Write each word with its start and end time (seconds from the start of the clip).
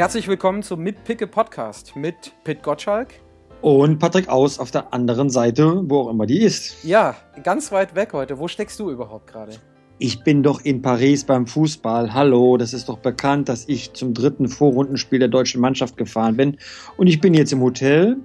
Herzlich 0.00 0.28
willkommen 0.28 0.62
zum 0.62 0.80
Mitpicke 0.80 1.26
Podcast 1.26 1.94
mit 1.94 2.32
Pit 2.42 2.62
Gottschalk. 2.62 3.08
Und 3.60 3.98
Patrick 3.98 4.30
Aus 4.30 4.58
auf 4.58 4.70
der 4.70 4.94
anderen 4.94 5.28
Seite, 5.28 5.82
wo 5.84 5.98
auch 5.98 6.08
immer 6.08 6.24
die 6.24 6.40
ist. 6.40 6.82
Ja, 6.84 7.16
ganz 7.42 7.70
weit 7.70 7.94
weg 7.94 8.14
heute. 8.14 8.38
Wo 8.38 8.48
steckst 8.48 8.80
du 8.80 8.90
überhaupt 8.90 9.26
gerade? 9.26 9.52
Ich 9.98 10.24
bin 10.24 10.42
doch 10.42 10.62
in 10.62 10.80
Paris 10.80 11.24
beim 11.24 11.46
Fußball. 11.46 12.14
Hallo, 12.14 12.56
das 12.56 12.72
ist 12.72 12.88
doch 12.88 12.96
bekannt, 12.96 13.50
dass 13.50 13.68
ich 13.68 13.92
zum 13.92 14.14
dritten 14.14 14.48
Vorrundenspiel 14.48 15.18
der 15.18 15.28
deutschen 15.28 15.60
Mannschaft 15.60 15.98
gefahren 15.98 16.38
bin. 16.38 16.56
Und 16.96 17.06
ich 17.06 17.20
bin 17.20 17.34
jetzt 17.34 17.52
im 17.52 17.60
Hotel, 17.60 18.16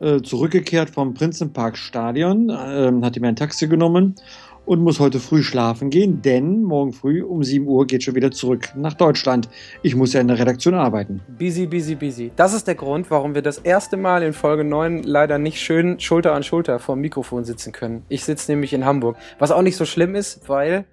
äh, 0.00 0.22
zurückgekehrt 0.22 0.90
vom 0.90 1.14
Prinzenpark 1.14 1.76
Stadion, 1.78 2.50
äh, 2.50 2.90
hatte 3.00 3.20
mir 3.20 3.28
ein 3.28 3.36
Taxi 3.36 3.68
genommen 3.68 4.16
und 4.64 4.80
muss 4.80 5.00
heute 5.00 5.20
früh 5.20 5.42
schlafen 5.42 5.90
gehen, 5.90 6.22
denn 6.22 6.62
morgen 6.62 6.92
früh 6.92 7.22
um 7.22 7.42
7 7.42 7.66
Uhr 7.66 7.86
geht 7.86 8.02
schon 8.02 8.14
wieder 8.14 8.30
zurück 8.30 8.70
nach 8.76 8.94
Deutschland. 8.94 9.48
Ich 9.82 9.96
muss 9.96 10.12
ja 10.12 10.20
in 10.20 10.28
der 10.28 10.38
Redaktion 10.38 10.74
arbeiten. 10.74 11.20
Busy, 11.38 11.66
busy, 11.66 11.94
busy. 11.94 12.32
Das 12.36 12.54
ist 12.54 12.66
der 12.66 12.74
Grund, 12.74 13.10
warum 13.10 13.34
wir 13.34 13.42
das 13.42 13.58
erste 13.58 13.96
Mal 13.96 14.22
in 14.22 14.32
Folge 14.32 14.64
9 14.64 15.02
leider 15.02 15.38
nicht 15.38 15.60
schön 15.60 15.98
Schulter 16.00 16.34
an 16.34 16.42
Schulter 16.42 16.78
vor 16.78 16.94
dem 16.94 17.00
Mikrofon 17.00 17.44
sitzen 17.44 17.72
können. 17.72 18.04
Ich 18.08 18.24
sitze 18.24 18.50
nämlich 18.52 18.72
in 18.72 18.84
Hamburg, 18.84 19.16
was 19.38 19.50
auch 19.50 19.62
nicht 19.62 19.76
so 19.76 19.84
schlimm 19.84 20.14
ist, 20.14 20.48
weil 20.48 20.84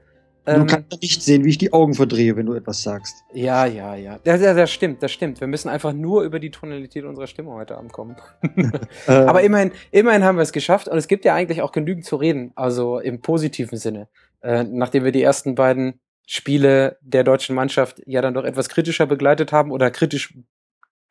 du 0.56 0.66
kannst 0.66 0.94
ähm, 0.94 1.00
nicht 1.02 1.22
sehen, 1.22 1.46
wie 1.46 1.50
ich 1.50 1.58
die 1.58 1.74
Augen 1.74 1.94
verdrehe, 1.94 2.36
wenn 2.36 2.46
du 2.46 2.54
etwas 2.54 2.82
sagst. 2.82 3.24
Ja, 3.34 3.66
ja, 3.66 3.96
ja. 3.96 4.20
Das, 4.24 4.42
das, 4.42 4.56
das, 4.56 4.72
stimmt, 4.72 5.04
das 5.04 5.12
stimmt. 5.12 5.40
Wir 5.40 5.48
müssen 5.48 5.70
einfach 5.70 5.94
nur 5.94 6.24
über 6.24 6.40
die 6.40 6.52
Tonalität 6.52 7.04
unserer 7.06 7.28
Stimme 7.28 7.52
heute 7.52 7.78
Abend 7.78 7.92
kommen. 7.92 8.16
Aber 9.08 9.42
immerhin, 9.42 9.72
immerhin 9.92 10.24
haben 10.24 10.38
wir 10.38 10.44
es 10.44 10.52
geschafft 10.52 10.88
und 10.88 10.98
es 10.98 11.08
gibt 11.08 11.26
ja 11.26 11.36
eigentlich 11.36 11.62
auch 11.62 11.72
genügend 11.72 12.06
zu 12.06 12.16
reden, 12.16 12.52
also 12.56 13.00
im 13.00 13.22
positiven 13.22 13.78
Sinne. 13.78 14.08
Äh, 14.42 14.64
nachdem 14.64 15.04
wir 15.04 15.12
die 15.12 15.24
ersten 15.24 15.56
beiden 15.56 16.00
Spiele 16.26 16.98
der 17.02 17.24
deutschen 17.24 17.56
Mannschaft 17.56 18.02
ja 18.06 18.22
dann 18.22 18.34
doch 18.34 18.44
etwas 18.44 18.70
kritischer 18.70 19.08
begleitet 19.08 19.52
haben 19.52 19.72
oder 19.72 19.92
kritisch 19.92 20.36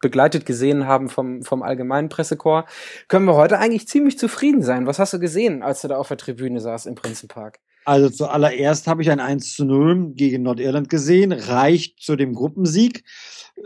begleitet 0.01 0.47
gesehen 0.47 0.87
haben 0.87 1.09
vom, 1.09 1.43
vom 1.43 1.63
allgemeinen 1.63 2.09
Pressekorps, 2.09 2.71
können 3.09 3.27
wir 3.27 3.35
heute 3.35 3.59
eigentlich 3.59 3.89
ziemlich 3.89 4.19
zufrieden 4.19 4.63
sein. 4.63 4.87
Was 4.87 4.99
hast 4.99 5.13
du 5.13 5.19
gesehen, 5.19 5.63
als 5.63 5.83
du 5.83 5.89
da 5.89 5.97
auf 5.97 6.09
der 6.09 6.19
Tribüne 6.19 6.61
saß 6.61 6.87
im 6.87 6.95
Prinzenpark? 6.95 7.59
Also 7.85 8.11
zuallererst 8.11 8.87
habe 8.87 9.03
ich 9.03 9.11
ein 9.11 9.21
1 9.21 9.55
zu 9.55 9.65
0 9.65 10.13
gegen 10.15 10.43
Nordirland 10.43 10.89
gesehen, 10.89 11.33
reicht 11.33 12.01
zu 12.01 12.17
dem 12.17 12.35
Gruppensieg. 12.35 13.05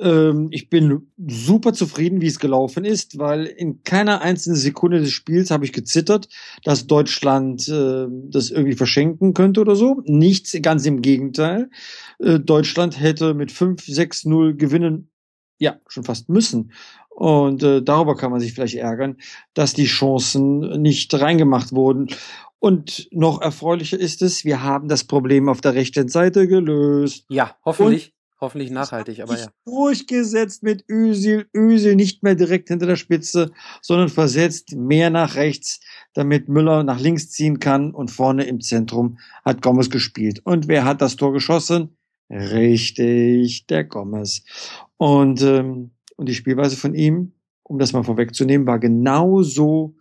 Ähm, 0.01 0.49
ich 0.51 0.71
bin 0.71 1.13
super 1.27 1.73
zufrieden, 1.73 2.21
wie 2.21 2.27
es 2.27 2.39
gelaufen 2.39 2.85
ist, 2.85 3.19
weil 3.19 3.47
in 3.47 3.83
keiner 3.83 4.21
einzelnen 4.21 4.57
Sekunde 4.57 5.01
des 5.01 5.11
Spiels 5.11 5.51
habe 5.51 5.65
ich 5.65 5.73
gezittert, 5.73 6.29
dass 6.65 6.87
Deutschland 6.87 7.69
äh, 7.69 8.07
das 8.29 8.51
irgendwie 8.51 8.77
verschenken 8.77 9.35
könnte 9.35 9.61
oder 9.61 9.77
so. 9.77 10.03
Nichts, 10.05 10.57
ganz 10.63 10.87
im 10.87 11.03
Gegenteil. 11.03 11.71
Äh, 12.19 12.39
Deutschland 12.39 13.01
hätte 13.01 13.35
mit 13.35 13.53
5, 13.53 13.85
6, 13.85 14.27
0 14.27 14.57
gewinnen, 14.57 15.11
ja, 15.59 15.81
schon 15.89 16.05
fast 16.05 16.29
müssen. 16.29 16.73
Und 17.15 17.63
äh, 17.63 17.83
darüber 17.83 18.17
kann 18.17 18.31
man 18.31 18.41
sich 18.41 18.55
vielleicht 18.55 18.77
ärgern, 18.77 19.17
dass 19.55 19.75
die 19.75 19.85
Chancen 19.85 20.81
nicht 20.81 21.13
reingemacht 21.15 21.73
wurden. 21.73 22.09
Und 22.59 23.09
noch 23.11 23.41
erfreulicher 23.41 23.99
ist 23.99 24.23
es, 24.23 24.45
wir 24.45 24.63
haben 24.63 24.89
das 24.89 25.05
Problem 25.05 25.49
auf 25.49 25.61
der 25.61 25.75
rechten 25.75 26.09
Seite 26.09 26.47
gelöst. 26.47 27.25
Ja, 27.29 27.57
hoffentlich. 27.65 28.07
Und 28.07 28.41
hoffentlich 28.41 28.71
nachhaltig, 28.71 29.21
aber 29.21 29.39
ja. 29.39 29.47
Durchgesetzt 29.65 30.63
mit 30.63 30.85
Ösil, 30.89 31.47
Ösil 31.55 31.97
nicht 31.97 32.23
mehr 32.23 32.35
direkt 32.35 32.69
hinter 32.69 32.87
der 32.87 32.97
Spitze, 32.97 33.53
sondern 33.81 34.09
versetzt 34.09 34.75
mehr 34.77 35.11
nach 35.11 35.37
rechts, 35.37 35.81
damit 36.15 36.49
Müller 36.49 36.83
nach 36.83 37.01
links 37.01 37.31
ziehen 37.31 37.59
kann 37.59 37.93
und 37.93 38.11
vorne 38.11 38.45
im 38.45 38.61
Zentrum 38.61 39.19
hat 39.45 39.63
Gomez 39.63 39.91
gespielt. 39.91 40.41
Und 40.45 40.69
wer 40.69 40.85
hat 40.85 41.01
das 41.01 41.17
Tor 41.17 41.33
geschossen? 41.33 41.97
Richtig, 42.31 43.67
der 43.67 43.85
Gomez. 43.85 44.43
Und, 44.97 45.43
ähm, 45.43 45.93
und 46.17 46.29
die 46.29 46.35
Spielweise 46.35 46.77
von 46.77 46.95
ihm, 46.95 47.33
um 47.63 47.79
das 47.79 47.93
mal 47.93 48.05
vorwegzunehmen, 48.05 48.67
war 48.67 48.79
genauso 48.79 49.95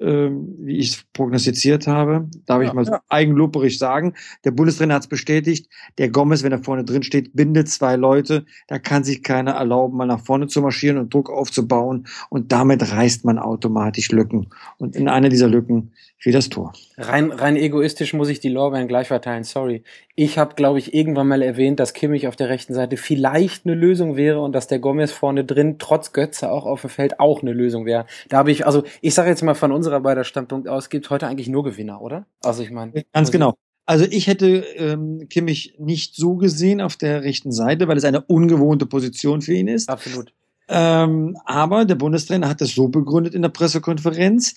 ähm, 0.00 0.56
wie 0.58 0.78
ich 0.78 0.90
es 0.90 1.04
prognostiziert 1.12 1.86
habe. 1.86 2.28
Darf 2.46 2.60
ja, 2.60 2.68
ich 2.68 2.74
mal 2.74 2.84
so 2.84 2.92
ja. 2.92 3.02
eigenloberig 3.08 3.78
sagen. 3.78 4.14
Der 4.44 4.50
Bundestrainer 4.50 4.94
hat 4.94 5.02
es 5.02 5.08
bestätigt. 5.08 5.68
Der 5.98 6.08
Gomez, 6.08 6.42
wenn 6.42 6.50
er 6.50 6.62
vorne 6.62 6.84
drin 6.84 7.04
steht, 7.04 7.34
bindet 7.34 7.68
zwei 7.68 7.94
Leute. 7.94 8.44
Da 8.66 8.80
kann 8.80 9.04
sich 9.04 9.22
keiner 9.22 9.52
erlauben, 9.52 9.96
mal 9.96 10.06
nach 10.06 10.20
vorne 10.20 10.48
zu 10.48 10.60
marschieren 10.60 10.98
und 10.98 11.14
Druck 11.14 11.30
aufzubauen. 11.30 12.08
Und 12.28 12.50
damit 12.50 12.90
reißt 12.90 13.24
man 13.24 13.38
automatisch 13.38 14.10
Lücken. 14.10 14.48
Und 14.78 14.96
in 14.96 15.08
einer 15.08 15.28
dieser 15.28 15.48
Lücken 15.48 15.92
fiel 16.18 16.32
das 16.32 16.48
Tor. 16.48 16.72
Rein, 16.98 17.30
rein 17.30 17.56
egoistisch 17.56 18.14
muss 18.14 18.28
ich 18.28 18.40
die 18.40 18.48
Lorbeeren 18.48 18.88
gleich 18.88 19.08
verteilen. 19.08 19.44
Sorry. 19.44 19.84
Ich 20.16 20.38
habe, 20.38 20.54
glaube 20.54 20.78
ich, 20.78 20.94
irgendwann 20.94 21.26
mal 21.26 21.42
erwähnt, 21.42 21.80
dass 21.80 21.92
Kimmich 21.92 22.28
auf 22.28 22.36
der 22.36 22.48
rechten 22.48 22.72
Seite 22.72 22.96
vielleicht 22.96 23.66
eine 23.66 23.74
Lösung 23.74 24.16
wäre 24.16 24.40
und 24.40 24.52
dass 24.52 24.68
der 24.68 24.78
Gomez 24.78 25.10
vorne 25.10 25.44
drin, 25.44 25.76
trotz 25.80 26.12
Götze 26.12 26.52
auch 26.52 26.66
auf 26.66 26.82
dem 26.82 26.90
Feld, 26.90 27.18
auch 27.18 27.42
eine 27.42 27.52
Lösung 27.52 27.84
wäre. 27.84 28.06
Da 28.28 28.36
habe 28.36 28.52
ich, 28.52 28.64
also 28.64 28.84
ich 29.00 29.14
sage 29.14 29.30
jetzt 29.30 29.42
mal 29.42 29.54
von 29.54 29.72
unserer 29.72 30.00
beider 30.00 30.22
Standpunkt 30.22 30.68
aus, 30.68 30.88
gibt 30.88 31.10
heute 31.10 31.26
eigentlich 31.26 31.48
nur 31.48 31.64
Gewinner, 31.64 32.00
oder? 32.00 32.26
Also 32.44 32.62
ich 32.62 32.70
meine. 32.70 32.92
Ganz 33.12 33.32
genau. 33.32 33.54
Also 33.86 34.06
ich 34.08 34.28
hätte 34.28 34.64
ähm, 34.76 35.26
Kimmich 35.28 35.74
nicht 35.78 36.14
so 36.14 36.36
gesehen 36.36 36.80
auf 36.80 36.96
der 36.96 37.22
rechten 37.22 37.50
Seite, 37.50 37.88
weil 37.88 37.96
es 37.96 38.04
eine 38.04 38.22
ungewohnte 38.22 38.86
Position 38.86 39.42
für 39.42 39.52
ihn 39.52 39.68
ist. 39.68 39.90
Absolut. 39.90 40.32
Ähm, 40.68 41.36
aber 41.44 41.84
der 41.84 41.96
Bundestrainer 41.96 42.48
hat 42.48 42.62
es 42.62 42.74
so 42.74 42.88
begründet 42.88 43.34
in 43.34 43.42
der 43.42 43.50
Pressekonferenz, 43.50 44.54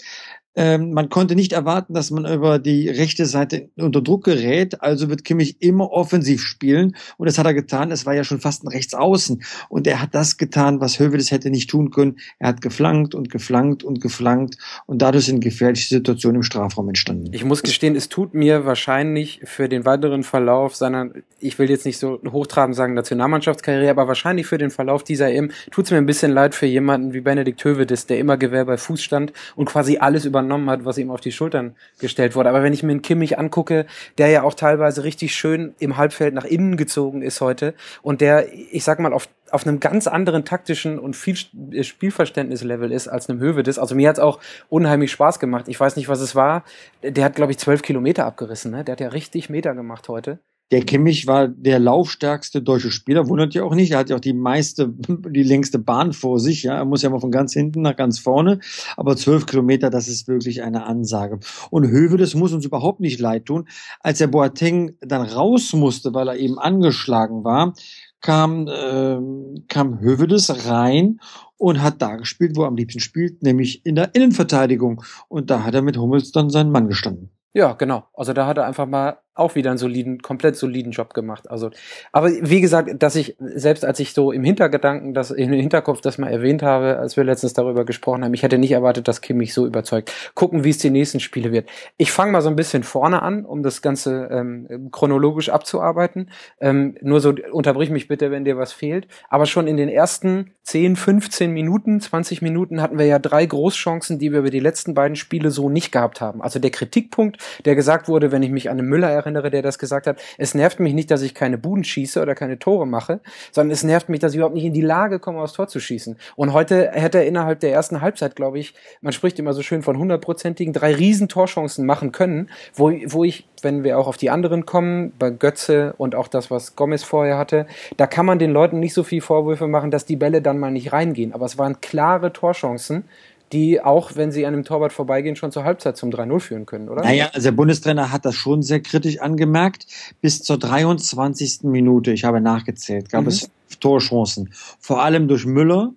ähm, 0.57 0.91
man 0.91 1.09
konnte 1.09 1.35
nicht 1.35 1.53
erwarten, 1.53 1.94
dass 1.94 2.09
man 2.09 2.25
über 2.25 2.57
die 2.57 2.90
rechte 2.90 3.28
Seite 3.28 3.69
unter 3.75 4.01
Druck 4.01 4.25
gerät. 4.25 4.81
Also 4.81 5.07
wird 5.07 5.23
Kimmich 5.23 5.57
immer 5.59 5.91
offensiv 5.91 6.41
spielen. 6.41 6.95
Und 7.18 7.28
das 7.28 7.38
hat 7.38 7.45
er 7.45 7.53
getan. 7.53 7.91
Es 7.91 8.07
war 8.07 8.16
ja 8.16 8.23
schon 8.23 8.40
fast 8.40 8.63
ein 8.63 8.69
Rechtsaußen. 8.69 9.44
Und 9.69 9.85
er 9.85 10.01
hat 10.01 10.16
das 10.16 10.38
getan, 10.38 10.81
was 10.81 10.97
Hövedes 10.97 11.29
hätte 11.29 11.51
nicht 11.51 11.69
tun 11.69 11.91
können. 11.91 12.18
Er 12.40 12.50
hat 12.50 12.62
geflankt 12.62 13.13
und 13.13 13.29
geflankt 13.29 13.84
und 13.84 14.01
geflankt. 14.01 14.57
Und 14.88 15.03
dadurch 15.03 15.28
sind 15.28 15.41
gefährliche 15.41 15.88
Situationen 15.90 16.38
im 16.38 16.44
Strafraum 16.44 16.88
entstanden. 16.88 17.29
Ich 17.34 17.45
muss 17.45 17.62
gestehen, 17.62 17.95
es 17.95 18.09
tut 18.09 18.34
mir 18.34 18.66
wahrscheinlich 18.66 19.41
für 19.44 19.69
den 19.69 19.85
weiteren 19.85 20.24
Verlauf 20.24 20.75
seiner, 20.75 21.12
ich 21.39 21.59
will 21.59 21.69
jetzt 21.69 21.85
nicht 21.85 22.00
so 22.00 22.19
hochtrabend 22.31 22.75
sagen 22.75 22.95
Nationalmannschaftskarriere, 22.95 23.91
aber 23.91 24.07
wahrscheinlich 24.07 24.47
für 24.47 24.57
den 24.57 24.72
Verlauf 24.72 25.03
dieser 25.03 25.31
EM 25.31 25.51
tut 25.69 25.85
es 25.85 25.91
mir 25.91 25.97
ein 25.97 26.07
bisschen 26.07 26.31
leid 26.31 26.56
für 26.56 26.66
jemanden 26.66 27.13
wie 27.13 27.22
Benedikt 27.22 27.63
Hövedes, 27.63 28.07
der 28.07 28.18
immer 28.18 28.38
Gewehr 28.38 28.66
bei 28.66 28.78
Fuß 28.78 29.03
stand 29.03 29.34
und 29.56 29.66
quasi 29.66 30.00
alles 30.00 30.25
über 30.25 30.46
übernommen 30.47 30.69
hat, 30.69 30.85
was 30.85 30.97
ihm 30.97 31.11
auf 31.11 31.21
die 31.21 31.31
Schultern 31.31 31.75
gestellt 31.99 32.35
wurde. 32.35 32.49
Aber 32.49 32.63
wenn 32.63 32.73
ich 32.73 32.83
mir 32.83 32.91
einen 32.91 33.01
Kimmich 33.01 33.37
angucke, 33.37 33.85
der 34.17 34.29
ja 34.29 34.43
auch 34.43 34.53
teilweise 34.53 35.03
richtig 35.03 35.35
schön 35.35 35.75
im 35.79 35.97
Halbfeld 35.97 36.33
nach 36.33 36.45
innen 36.45 36.77
gezogen 36.77 37.21
ist 37.21 37.41
heute 37.41 37.73
und 38.01 38.21
der, 38.21 38.53
ich 38.53 38.83
sag 38.83 38.99
mal, 38.99 39.13
auf 39.13 39.27
auf 39.49 39.65
einem 39.65 39.79
ganz 39.79 40.07
anderen 40.07 40.43
taktischen 40.43 40.99
und 40.99 41.15
viel 41.15 41.37
Spielverständnislevel 41.37 42.91
ist 42.91 43.07
als 43.07 43.29
einem 43.29 43.39
Hövedes. 43.39 43.79
Also 43.79 43.95
mir 43.95 44.09
hat's 44.09 44.19
auch 44.19 44.41
unheimlich 44.67 45.09
Spaß 45.13 45.39
gemacht. 45.39 45.69
Ich 45.69 45.79
weiß 45.79 45.95
nicht, 45.95 46.09
was 46.09 46.19
es 46.19 46.35
war. 46.35 46.65
Der 47.01 47.23
hat, 47.23 47.35
glaube 47.35 47.53
ich, 47.53 47.57
zwölf 47.57 47.81
Kilometer 47.81 48.25
abgerissen. 48.25 48.71
Ne? 48.71 48.83
Der 48.83 48.91
hat 48.91 48.99
ja 48.99 49.07
richtig 49.07 49.49
Meter 49.49 49.73
gemacht 49.73 50.09
heute. 50.09 50.39
Der 50.72 50.81
Kimmich 50.81 51.28
war 51.28 51.47
der 51.47 51.79
laufstärkste 51.79 52.61
deutsche 52.61 52.91
Spieler, 52.91 53.29
wundert 53.29 53.53
ja 53.53 53.63
auch 53.63 53.73
nicht. 53.73 53.91
Er 53.91 54.00
hat 54.00 54.09
ja 54.09 54.17
auch 54.17 54.22
die 54.22 54.33
meiste, 54.33 54.89
die 55.29 55.44
längste 55.44 55.79
Bahn 55.79 56.11
vor 56.11 56.39
sich. 56.39 56.63
Ja, 56.63 56.75
er 56.75 56.85
muss 56.85 57.01
ja 57.01 57.09
mal 57.09 57.22
von 57.22 57.31
ganz 57.31 57.53
hinten 57.53 57.81
nach 57.81 57.95
ganz 57.95 58.19
vorne. 58.19 58.59
Aber 58.97 59.16
zwölf 59.16 59.45
Kilometer, 59.45 59.89
das 59.89 60.09
ist 60.09 60.27
wirklich 60.27 60.63
eine 60.63 60.85
Ansage. 60.85 61.39
Und 61.69 61.88
Höwe, 61.88 62.17
das 62.17 62.35
muss 62.35 62.51
uns 62.51 62.66
überhaupt 62.66 63.00
nicht 63.00 63.19
leid 63.19 63.45
tun. 63.45 63.67
Als 64.01 64.17
der 64.17 64.27
Boateng 64.27 64.97
dann 65.00 65.22
raus 65.22 65.72
musste, 65.73 66.13
weil 66.13 66.27
er 66.27 66.35
eben 66.35 66.59
angeschlagen 66.59 67.45
war, 67.45 67.73
kam, 68.19 68.67
äh, 68.67 69.63
kam 69.67 70.00
Hövedes 70.01 70.67
rein 70.67 71.19
und 71.57 71.81
hat 71.81 72.01
da 72.01 72.16
gespielt, 72.16 72.57
wo 72.57 72.63
er 72.63 72.67
am 72.67 72.75
liebsten 72.75 73.00
spielt, 73.00 73.41
nämlich 73.41 73.85
in 73.85 73.95
der 73.95 74.13
Innenverteidigung. 74.16 75.03
Und 75.29 75.50
da 75.50 75.63
hat 75.63 75.75
er 75.75 75.81
mit 75.81 75.97
Hummels 75.97 76.31
dann 76.31 76.50
seinen 76.50 76.72
Mann 76.72 76.88
gestanden. 76.89 77.31
Ja, 77.53 77.73
genau. 77.73 78.06
Also 78.13 78.33
da 78.33 78.45
hat 78.45 78.57
er 78.57 78.65
einfach 78.65 78.86
mal 78.86 79.18
auch 79.39 79.56
wieder 79.56 79.72
einen 79.72 79.78
soliden, 79.78 80.22
komplett 80.22 80.56
soliden 80.56 80.92
Job 80.92 81.13
gemacht. 81.13 81.50
Also, 81.50 81.72
aber 82.12 82.30
wie 82.30 82.62
gesagt, 82.62 83.01
dass 83.01 83.16
ich, 83.16 83.36
selbst 83.39 83.86
als 83.86 84.00
ich 84.00 84.13
so 84.13 84.31
im 84.31 84.44
Hintergedanken, 84.44 85.13
das, 85.13 85.31
im 85.31 85.51
Hinterkopf 85.51 86.01
das 86.01 86.18
mal 86.18 86.30
erwähnt 86.30 86.63
habe, 86.63 86.98
als 86.98 87.18
wir 87.18 87.24
letztens 87.24 87.54
darüber 87.54 87.86
gesprochen 87.86 88.24
haben, 88.24 88.34
ich 88.34 88.44
hätte 88.44 88.57
nicht 88.57 88.72
erwartet, 88.72 89.07
dass 89.07 89.22
Kim 89.22 89.38
mich 89.38 89.54
so 89.54 89.66
überzeugt. 89.66 90.12
Gucken, 90.36 90.63
wie 90.63 90.69
es 90.69 90.78
die 90.78 90.89
nächsten 90.89 91.19
Spiele 91.19 91.51
wird. 91.51 91.69
Ich 91.98 92.12
fange 92.12 92.31
mal 92.31 92.42
so 92.42 92.50
ein 92.50 92.56
bisschen 92.56 92.84
vorne 92.84 93.22
an, 93.22 93.45
um 93.45 93.63
das 93.63 93.81
Ganze 93.81 94.30
ähm, 94.31 94.89
chronologisch 94.92 95.50
abzuarbeiten. 95.50 96.30
Ähm, 96.60 96.95
nur 97.01 97.19
so, 97.19 97.34
unterbrich 97.51 97.89
mich 97.89 98.07
bitte, 98.07 98.31
wenn 98.31 98.45
dir 98.45 98.57
was 98.57 98.74
fehlt. 98.74 99.07
Aber 99.30 99.45
schon 99.45 99.68
in 99.68 99.78
den 99.78 99.89
ersten 99.89 100.51
10, 100.63 100.95
15 100.95 101.51
Minuten, 101.51 102.01
20 102.01 102.42
Minuten 102.42 102.81
hatten 102.81 102.98
wir 102.98 103.06
ja 103.06 103.19
drei 103.19 103.45
Großchancen, 103.45 104.19
die 104.19 104.31
wir 104.31 104.39
über 104.39 104.50
die 104.50 104.60
letzten 104.60 104.94
beiden 104.94 105.16
Spiele 105.16 105.50
so 105.50 105.69
nicht 105.69 105.92
gehabt 105.92 106.19
haben. 106.19 106.42
Also 106.42 106.60
der 106.60 106.72
Kritikpunkt, 106.72 107.38
der 107.66 107.75
gesagt 107.75 108.07
wurde, 108.07 108.31
wenn 108.31 108.44
ich 108.44 108.51
mich 108.51 108.69
an 108.69 108.78
den 108.78 108.88
Müller 108.88 109.10
erinnere, 109.10 109.26
erinnere, 109.27 109.50
der 109.51 109.62
das 109.62 109.79
gesagt 109.79 110.07
hat. 110.07 110.19
Es 110.38 110.56
nervt 110.56 110.79
mich 110.79 110.94
nicht, 110.94 111.12
dass 111.12 111.21
ich 111.21 111.33
keine 111.33 111.57
Buden 111.57 111.83
schieße 111.83 112.21
oder 112.21 112.35
keine 112.35 112.59
Tore 112.59 112.88
mache, 112.88 113.19
sondern 113.51 113.71
es 113.71 113.83
nervt 113.83 114.09
mich, 114.09 114.19
dass 114.19 114.31
ich 114.31 114.38
überhaupt 114.38 114.56
nicht 114.56 114.65
in 114.65 114.74
die 114.74 114.81
Lage 114.81 115.19
komme, 115.19 115.41
aufs 115.41 115.53
Tor 115.53 115.68
zu 115.68 115.79
schießen. 115.79 116.18
Und 116.35 116.53
heute 116.53 116.91
hätte 116.91 117.19
er 117.19 117.25
innerhalb 117.25 117.59
der 117.59 117.71
ersten 117.71 118.01
Halbzeit, 118.01 118.35
glaube 118.35 118.59
ich, 118.59 118.74
man 119.01 119.13
spricht 119.13 119.39
immer 119.39 119.53
so 119.53 119.62
schön 119.62 119.83
von 119.83 119.97
hundertprozentigen 119.97 120.74
drei 120.74 120.94
riesen 120.94 121.27
Torchancen 121.27 121.85
machen 121.85 122.12
können, 122.12 122.50
wo, 122.74 122.91
wo 123.06 123.24
ich, 123.24 123.47
wenn 123.62 123.83
wir 123.83 124.00
auch 124.00 124.07
auf 124.07 124.18
die 124.18 124.29
anderen 124.29 124.65
kommen, 124.65 125.13
bei 125.18 125.29
Götze 125.29 125.94
und 125.97 126.15
auch 126.15 126.27
das, 126.27 126.50
was 126.51 126.75
Gomez 126.75 127.03
vorher 127.03 127.38
hatte, 127.38 127.68
da 127.97 128.07
kann 128.07 128.25
man 128.25 128.39
den 128.39 128.51
Leuten 128.51 128.79
nicht 128.79 128.94
so 128.94 129.03
viel 129.03 129.21
Vorwürfe 129.21 129.68
machen, 129.68 129.91
dass 129.91 130.06
die 130.06 130.15
Bälle 130.15 130.41
dann 130.41 130.59
mal 130.59 130.71
nicht 130.71 130.94
reingehen. 130.94 131.33
Aber 131.33 131.45
es 131.45 131.57
waren 131.57 131.81
klare 131.81 132.33
Torchancen 132.33 133.06
die 133.51 133.81
auch, 133.81 134.15
wenn 134.15 134.31
sie 134.31 134.45
an 134.45 134.53
dem 134.53 134.63
Torwart 134.63 134.91
vorbeigehen, 134.91 135.35
schon 135.35 135.51
zur 135.51 135.63
Halbzeit 135.63 135.97
zum 135.97 136.09
3-0 136.09 136.39
führen 136.39 136.65
können, 136.65 136.89
oder? 136.89 137.03
Naja, 137.03 137.29
also 137.33 137.45
der 137.45 137.55
Bundestrainer 137.55 138.11
hat 138.11 138.25
das 138.25 138.35
schon 138.35 138.61
sehr 138.61 138.81
kritisch 138.81 139.19
angemerkt. 139.19 139.88
Bis 140.21 140.41
zur 140.44 140.57
23. 140.57 141.63
Minute, 141.63 142.11
ich 142.11 142.23
habe 142.23 142.41
nachgezählt, 142.41 143.09
gab 143.09 143.23
mhm. 143.23 143.29
es 143.29 143.49
Torchancen. 143.79 144.53
Vor 144.79 145.01
allem 145.01 145.27
durch 145.27 145.45
Müller, 145.45 145.94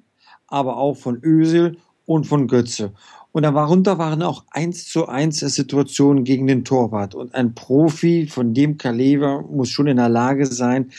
aber 0.46 0.76
auch 0.76 0.94
von 0.94 1.20
Ösel 1.22 1.78
und 2.06 2.24
von 2.24 2.46
Götze. 2.46 2.92
Und 3.32 3.44
darunter 3.44 3.98
waren 3.98 4.22
auch 4.22 4.44
eins 4.50 4.88
zu 4.88 5.06
eins 5.06 5.38
Situationen 5.38 6.24
gegen 6.24 6.48
den 6.48 6.64
Torwart. 6.64 7.14
Und 7.14 7.34
ein 7.34 7.54
Profi 7.54 8.26
von 8.26 8.54
dem 8.54 8.76
Kaliber 8.76 9.42
muss 9.42 9.70
schon 9.70 9.86
in 9.86 9.98
der 9.98 10.08
Lage 10.08 10.46
sein, 10.46 10.90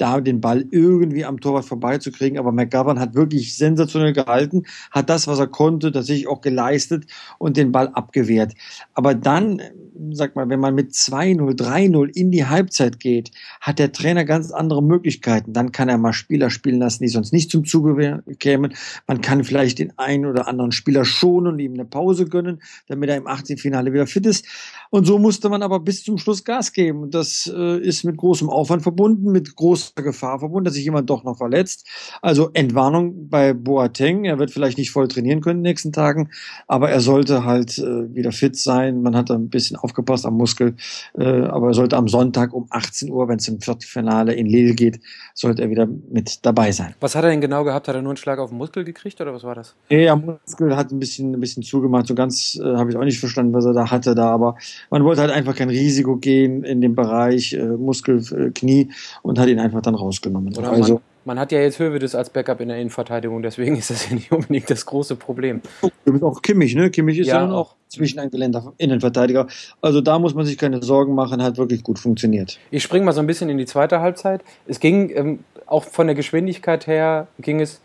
da 0.00 0.20
den 0.20 0.40
Ball 0.40 0.64
irgendwie 0.70 1.24
am 1.24 1.40
Torwart 1.40 1.64
vorbeizukriegen. 1.64 2.38
Aber 2.38 2.52
McGovern 2.52 2.98
hat 2.98 3.14
wirklich 3.14 3.56
sensationell 3.56 4.12
gehalten, 4.12 4.64
hat 4.90 5.10
das, 5.10 5.26
was 5.26 5.38
er 5.38 5.46
konnte, 5.46 5.92
tatsächlich 5.92 6.28
auch 6.28 6.40
geleistet 6.40 7.06
und 7.38 7.56
den 7.56 7.72
Ball 7.72 7.88
abgewehrt. 7.88 8.54
Aber 8.94 9.14
dann, 9.14 9.60
sag 10.12 10.36
mal, 10.36 10.48
wenn 10.48 10.60
man 10.60 10.74
mit 10.74 10.92
2-0, 10.92 11.58
3-0 11.58 12.08
in 12.14 12.30
die 12.30 12.46
Halbzeit 12.46 13.00
geht, 13.00 13.30
hat 13.60 13.78
der 13.78 13.92
Trainer 13.92 14.24
ganz 14.24 14.50
andere 14.50 14.82
Möglichkeiten. 14.82 15.52
Dann 15.52 15.72
kann 15.72 15.88
er 15.88 15.98
mal 15.98 16.12
Spieler 16.12 16.50
spielen 16.50 16.78
lassen, 16.78 17.02
die 17.02 17.08
sonst 17.08 17.32
nicht 17.32 17.50
zum 17.50 17.64
Zuge 17.64 18.22
kämen. 18.38 18.74
Man 19.06 19.20
kann 19.20 19.44
vielleicht 19.44 19.78
den 19.78 19.98
einen 19.98 20.26
oder 20.26 20.48
anderen 20.48 20.72
Spieler 20.72 21.04
schonen 21.04 21.54
und 21.54 21.58
ihm 21.58 21.74
eine 21.74 21.84
Pause 21.84 22.26
gönnen, 22.26 22.62
damit 22.88 23.10
er 23.10 23.16
im 23.16 23.26
18. 23.26 23.58
Finale 23.58 23.92
wieder 23.92 24.06
fit 24.06 24.26
ist. 24.26 24.46
Und 24.90 25.04
so 25.06 25.18
musste 25.18 25.48
man 25.48 25.62
aber 25.62 25.80
bis 25.80 26.02
zum 26.02 26.18
Schluss 26.18 26.44
Gas 26.44 26.72
geben. 26.72 27.10
Das 27.10 27.50
äh, 27.54 27.78
ist 27.78 28.04
mit 28.04 28.16
großem 28.16 28.48
Aufwand 28.48 28.82
verbunden, 28.82 29.30
mit 29.30 29.54
großem 29.54 30.02
Gefahr 30.02 30.40
verbunden, 30.40 30.64
dass 30.64 30.74
sich 30.74 30.84
jemand 30.84 31.08
doch 31.08 31.22
noch 31.22 31.38
verletzt. 31.38 31.86
Also 32.22 32.50
Entwarnung 32.54 33.28
bei 33.28 33.52
Boateng. 33.52 34.24
Er 34.24 34.38
wird 34.38 34.50
vielleicht 34.50 34.78
nicht 34.78 34.90
voll 34.90 35.08
trainieren 35.08 35.40
können 35.40 35.60
in 35.60 35.64
den 35.64 35.70
nächsten 35.70 35.92
Tagen, 35.92 36.30
aber 36.66 36.90
er 36.90 37.00
sollte 37.00 37.44
halt 37.44 37.78
äh, 37.78 38.14
wieder 38.14 38.32
fit 38.32 38.56
sein. 38.56 39.02
Man 39.02 39.14
hat 39.14 39.30
ein 39.30 39.48
bisschen 39.48 39.76
aufgepasst 39.90 40.26
am 40.26 40.36
Muskel, 40.36 40.76
äh, 41.18 41.24
aber 41.24 41.68
er 41.68 41.74
sollte 41.74 41.96
am 41.96 42.08
Sonntag 42.08 42.52
um 42.52 42.66
18 42.70 43.10
Uhr, 43.10 43.28
wenn 43.28 43.38
es 43.38 43.48
im 43.48 43.60
Viertelfinale 43.60 44.32
in 44.34 44.46
Lille 44.46 44.74
geht, 44.74 45.00
sollte 45.34 45.62
er 45.62 45.70
wieder 45.70 45.86
mit 45.86 46.44
dabei 46.46 46.70
sein. 46.70 46.94
Was 47.00 47.14
hat 47.14 47.24
er 47.24 47.30
denn 47.30 47.40
genau 47.40 47.64
gehabt? 47.64 47.88
Hat 47.88 47.94
er 47.94 48.02
nur 48.02 48.10
einen 48.10 48.16
Schlag 48.16 48.38
auf 48.38 48.50
den 48.50 48.58
Muskel 48.58 48.84
gekriegt 48.84 49.20
oder 49.20 49.34
was 49.34 49.42
war 49.42 49.54
das? 49.54 49.74
Ja, 49.88 50.14
Muskel 50.14 50.76
hat 50.76 50.92
ein 50.92 51.00
bisschen, 51.00 51.34
ein 51.34 51.40
bisschen 51.40 51.62
zugemacht. 51.62 52.06
So 52.06 52.14
ganz 52.14 52.60
äh, 52.62 52.76
habe 52.76 52.90
ich 52.90 52.96
auch 52.96 53.04
nicht 53.04 53.18
verstanden, 53.18 53.52
was 53.52 53.64
er 53.64 53.72
da 53.72 53.90
hatte 53.90 54.14
da, 54.14 54.30
aber 54.30 54.56
man 54.90 55.04
wollte 55.04 55.22
halt 55.22 55.32
einfach 55.32 55.56
kein 55.56 55.68
Risiko 55.68 56.16
gehen 56.16 56.62
in 56.62 56.80
dem 56.80 56.94
Bereich 56.94 57.54
äh, 57.54 57.64
Muskel, 57.64 58.18
äh, 58.18 58.50
Knie 58.50 58.90
und 59.22 59.38
hat 59.38 59.48
ihn 59.48 59.58
einfach 59.58 59.80
einfach 59.80 59.82
dann 59.82 59.94
rausgenommen. 59.94 60.56
Oder 60.56 60.70
also, 60.70 61.00
man, 61.24 61.38
hat 61.38 61.52
ja 61.52 61.60
jetzt 61.60 61.78
Hövedes 61.78 62.14
als 62.14 62.30
Backup 62.30 62.60
in 62.60 62.68
der 62.68 62.78
Innenverteidigung, 62.78 63.42
deswegen 63.42 63.76
ist 63.76 63.90
das 63.90 64.08
ja 64.08 64.14
nicht 64.14 64.32
unbedingt 64.32 64.70
das 64.70 64.86
große 64.86 65.16
Problem. 65.16 65.60
Auch 66.22 66.42
Kimmich, 66.42 66.74
ne? 66.74 66.90
Kimmich 66.90 67.18
ist 67.18 67.28
ja, 67.28 67.46
ja 67.46 67.52
auch 67.52 67.76
zwischen 67.88 68.18
ein 68.18 68.30
Geländer 68.30 68.72
Innenverteidiger. 68.78 69.46
Also 69.80 70.00
da 70.00 70.18
muss 70.18 70.34
man 70.34 70.46
sich 70.46 70.58
keine 70.58 70.82
Sorgen 70.82 71.14
machen, 71.14 71.42
hat 71.42 71.58
wirklich 71.58 71.82
gut 71.82 71.98
funktioniert. 71.98 72.58
Ich 72.70 72.82
springe 72.82 73.04
mal 73.04 73.12
so 73.12 73.20
ein 73.20 73.26
bisschen 73.26 73.50
in 73.50 73.58
die 73.58 73.66
zweite 73.66 74.00
Halbzeit. 74.00 74.42
Es 74.66 74.80
ging 74.80 75.10
ähm, 75.14 75.38
auch 75.66 75.84
von 75.84 76.06
der 76.06 76.16
Geschwindigkeit 76.16 76.86
her, 76.86 77.28
ging 77.38 77.60
es 77.60 77.80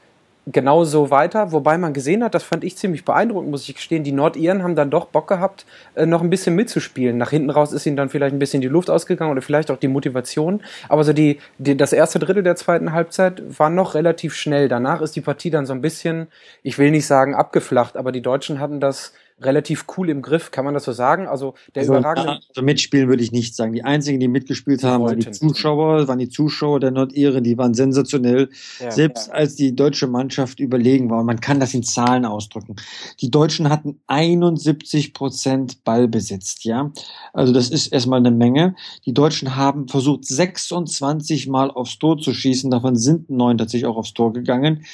genauso 0.47 1.09
weiter, 1.09 1.51
wobei 1.51 1.77
man 1.77 1.93
gesehen 1.93 2.23
hat, 2.23 2.35
das 2.35 2.43
fand 2.43 2.63
ich 2.63 2.77
ziemlich 2.77 3.03
beeindruckend, 3.03 3.49
muss 3.49 3.67
ich 3.67 3.75
gestehen, 3.75 4.03
die 4.03 4.11
Nordiren 4.11 4.63
haben 4.63 4.75
dann 4.75 4.91
doch 4.91 5.05
Bock 5.05 5.27
gehabt, 5.27 5.65
äh, 5.95 6.05
noch 6.05 6.21
ein 6.21 6.29
bisschen 6.29 6.55
mitzuspielen. 6.55 7.17
Nach 7.17 7.31
hinten 7.31 7.49
raus 7.49 7.73
ist 7.73 7.85
ihnen 7.85 7.97
dann 7.97 8.09
vielleicht 8.09 8.35
ein 8.35 8.39
bisschen 8.39 8.61
die 8.61 8.67
Luft 8.67 8.89
ausgegangen 8.89 9.31
oder 9.31 9.41
vielleicht 9.41 9.71
auch 9.71 9.77
die 9.77 9.87
Motivation, 9.87 10.61
aber 10.87 11.03
so 11.03 11.13
die, 11.13 11.39
die 11.57 11.75
das 11.75 11.93
erste 11.93 12.19
Drittel 12.19 12.43
der 12.43 12.55
zweiten 12.55 12.91
Halbzeit 12.91 13.41
war 13.57 13.69
noch 13.69 13.95
relativ 13.95 14.35
schnell. 14.35 14.67
Danach 14.67 15.01
ist 15.01 15.15
die 15.15 15.21
Partie 15.21 15.49
dann 15.49 15.65
so 15.65 15.73
ein 15.73 15.81
bisschen, 15.81 16.27
ich 16.61 16.77
will 16.77 16.91
nicht 16.91 17.07
sagen 17.07 17.33
abgeflacht, 17.33 17.97
aber 17.97 18.11
die 18.11 18.21
Deutschen 18.21 18.59
hatten 18.59 18.79
das 18.79 19.13
relativ 19.41 19.85
cool 19.97 20.09
im 20.09 20.21
Griff, 20.21 20.51
kann 20.51 20.63
man 20.63 20.73
das 20.73 20.85
so 20.85 20.93
sagen? 20.93 21.27
Also 21.27 21.55
der 21.73 21.81
also, 21.81 21.93
überragende. 21.93 22.39
Also 22.49 22.61
mitspielen 22.61 23.09
würde 23.09 23.21
ich 23.21 23.33
nicht 23.33 23.55
sagen. 23.55 23.73
Die 23.73 23.83
einzigen, 23.83 24.19
die 24.19 24.29
mitgespielt 24.29 24.83
haben, 24.83 25.03
waren 25.03 25.19
die 25.19 25.29
Zuschauer, 25.29 26.07
waren 26.07 26.19
die 26.19 26.29
Zuschauer 26.29 26.79
der 26.79 26.91
Nordiren, 26.91 27.43
die 27.43 27.57
waren 27.57 27.73
sensationell. 27.73 28.49
Ja, 28.79 28.91
Selbst 28.91 29.27
ja. 29.27 29.33
als 29.33 29.55
die 29.55 29.75
deutsche 29.75 30.07
Mannschaft 30.07 30.61
überlegen 30.61 31.09
war, 31.09 31.23
man 31.23 31.41
kann 31.41 31.59
das 31.59 31.73
in 31.73 31.83
Zahlen 31.83 32.25
ausdrücken. 32.25 32.77
Die 33.19 33.29
Deutschen 33.29 33.69
hatten 33.69 33.99
71 34.07 35.13
Prozent 35.13 35.83
Ballbesitzt, 35.83 36.63
ja. 36.63 36.91
Also 37.33 37.51
das 37.51 37.69
ist 37.69 37.87
erstmal 37.87 38.19
eine 38.19 38.31
Menge. 38.31 38.75
Die 39.05 39.13
Deutschen 39.13 39.57
haben 39.57 39.89
versucht, 39.89 40.25
26 40.25 41.47
Mal 41.47 41.71
aufs 41.71 41.99
Tor 41.99 42.17
zu 42.17 42.33
schießen. 42.33 42.71
Davon 42.71 42.95
sind 42.95 43.29
neun 43.29 43.57
tatsächlich 43.57 43.85
auch 43.85 43.97
aufs 43.97 44.13
Tor 44.13 44.31
gegangen. 44.31 44.85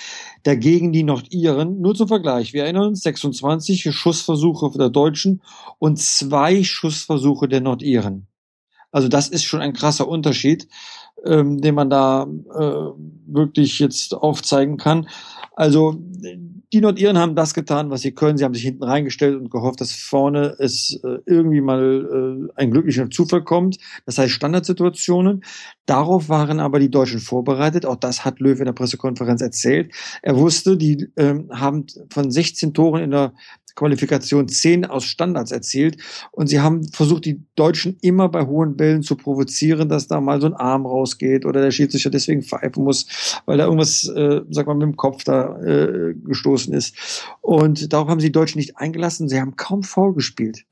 Dagegen 0.43 0.91
die 0.91 1.03
Nordiren, 1.03 1.81
nur 1.81 1.95
zum 1.95 2.07
Vergleich, 2.07 2.53
wir 2.53 2.63
erinnern 2.63 2.87
uns, 2.87 3.01
26 3.01 3.91
Schussversuche 3.91 4.71
der 4.77 4.89
Deutschen 4.89 5.41
und 5.79 5.99
zwei 5.99 6.63
Schussversuche 6.63 7.47
der 7.47 7.61
Nordiren. 7.61 8.27
Also 8.91 9.07
das 9.07 9.29
ist 9.29 9.43
schon 9.43 9.61
ein 9.61 9.73
krasser 9.73 10.07
Unterschied, 10.07 10.67
ähm, 11.25 11.61
den 11.61 11.75
man 11.75 11.89
da 11.89 12.23
äh, 12.23 13.03
wirklich 13.27 13.79
jetzt 13.79 14.13
aufzeigen 14.13 14.77
kann. 14.77 15.07
Also 15.55 15.97
die 16.73 16.79
Nordiren 16.79 17.17
haben 17.17 17.35
das 17.35 17.53
getan, 17.53 17.89
was 17.89 18.01
sie 18.01 18.13
können. 18.13 18.37
Sie 18.37 18.45
haben 18.45 18.53
sich 18.53 18.63
hinten 18.63 18.83
reingestellt 18.83 19.35
und 19.35 19.49
gehofft, 19.49 19.81
dass 19.81 19.91
vorne 19.91 20.55
es 20.59 20.99
äh, 21.03 21.17
irgendwie 21.25 21.59
mal 21.59 22.49
äh, 22.55 22.61
ein 22.61 22.71
glücklicher 22.71 23.09
Zufall 23.09 23.43
kommt. 23.43 23.77
Das 24.05 24.17
heißt 24.17 24.31
Standardsituationen. 24.31 25.43
Darauf 25.85 26.29
waren 26.29 26.61
aber 26.61 26.79
die 26.79 26.89
Deutschen 26.89 27.19
vorbereitet. 27.19 27.85
Auch 27.85 27.97
das 27.97 28.23
hat 28.23 28.39
Löw 28.39 28.57
in 28.59 28.65
der 28.65 28.73
Pressekonferenz 28.73 29.41
erzählt. 29.41 29.93
Er 30.21 30.37
wusste, 30.37 30.77
die 30.77 31.09
ähm, 31.17 31.49
haben 31.51 31.85
von 32.09 32.31
16 32.31 32.73
Toren 32.73 33.03
in 33.03 33.11
der 33.11 33.33
Qualifikation 33.75 34.47
10 34.47 34.85
aus 34.85 35.05
Standards 35.05 35.51
erzielt. 35.51 35.97
Und 36.31 36.47
sie 36.47 36.59
haben 36.59 36.83
versucht, 36.89 37.25
die 37.25 37.41
Deutschen 37.55 37.97
immer 38.01 38.29
bei 38.29 38.45
hohen 38.45 38.77
Bällen 38.77 39.03
zu 39.03 39.15
provozieren, 39.15 39.89
dass 39.89 40.07
da 40.07 40.21
mal 40.21 40.41
so 40.41 40.47
ein 40.47 40.53
Arm 40.53 40.85
rausgeht 40.85 41.45
oder 41.45 41.61
der 41.61 41.71
Schiedsrichter 41.71 42.09
deswegen 42.09 42.43
pfeifen 42.43 42.83
muss, 42.83 43.41
weil 43.45 43.57
da 43.57 43.65
irgendwas, 43.65 44.07
äh, 44.07 44.41
sag 44.49 44.67
mal, 44.67 44.75
mit 44.75 44.83
dem 44.83 44.97
Kopf 44.97 45.23
da 45.23 45.59
äh, 45.61 46.13
gestoßen 46.13 46.73
ist. 46.73 47.25
Und 47.41 47.91
darauf 47.93 48.07
haben 48.07 48.19
sie 48.19 48.27
die 48.27 48.31
Deutschen 48.31 48.59
nicht 48.59 48.77
eingelassen. 48.77 49.29
Sie 49.29 49.39
haben 49.39 49.55
kaum 49.55 49.83
faul 49.83 50.13
gespielt. 50.13 50.65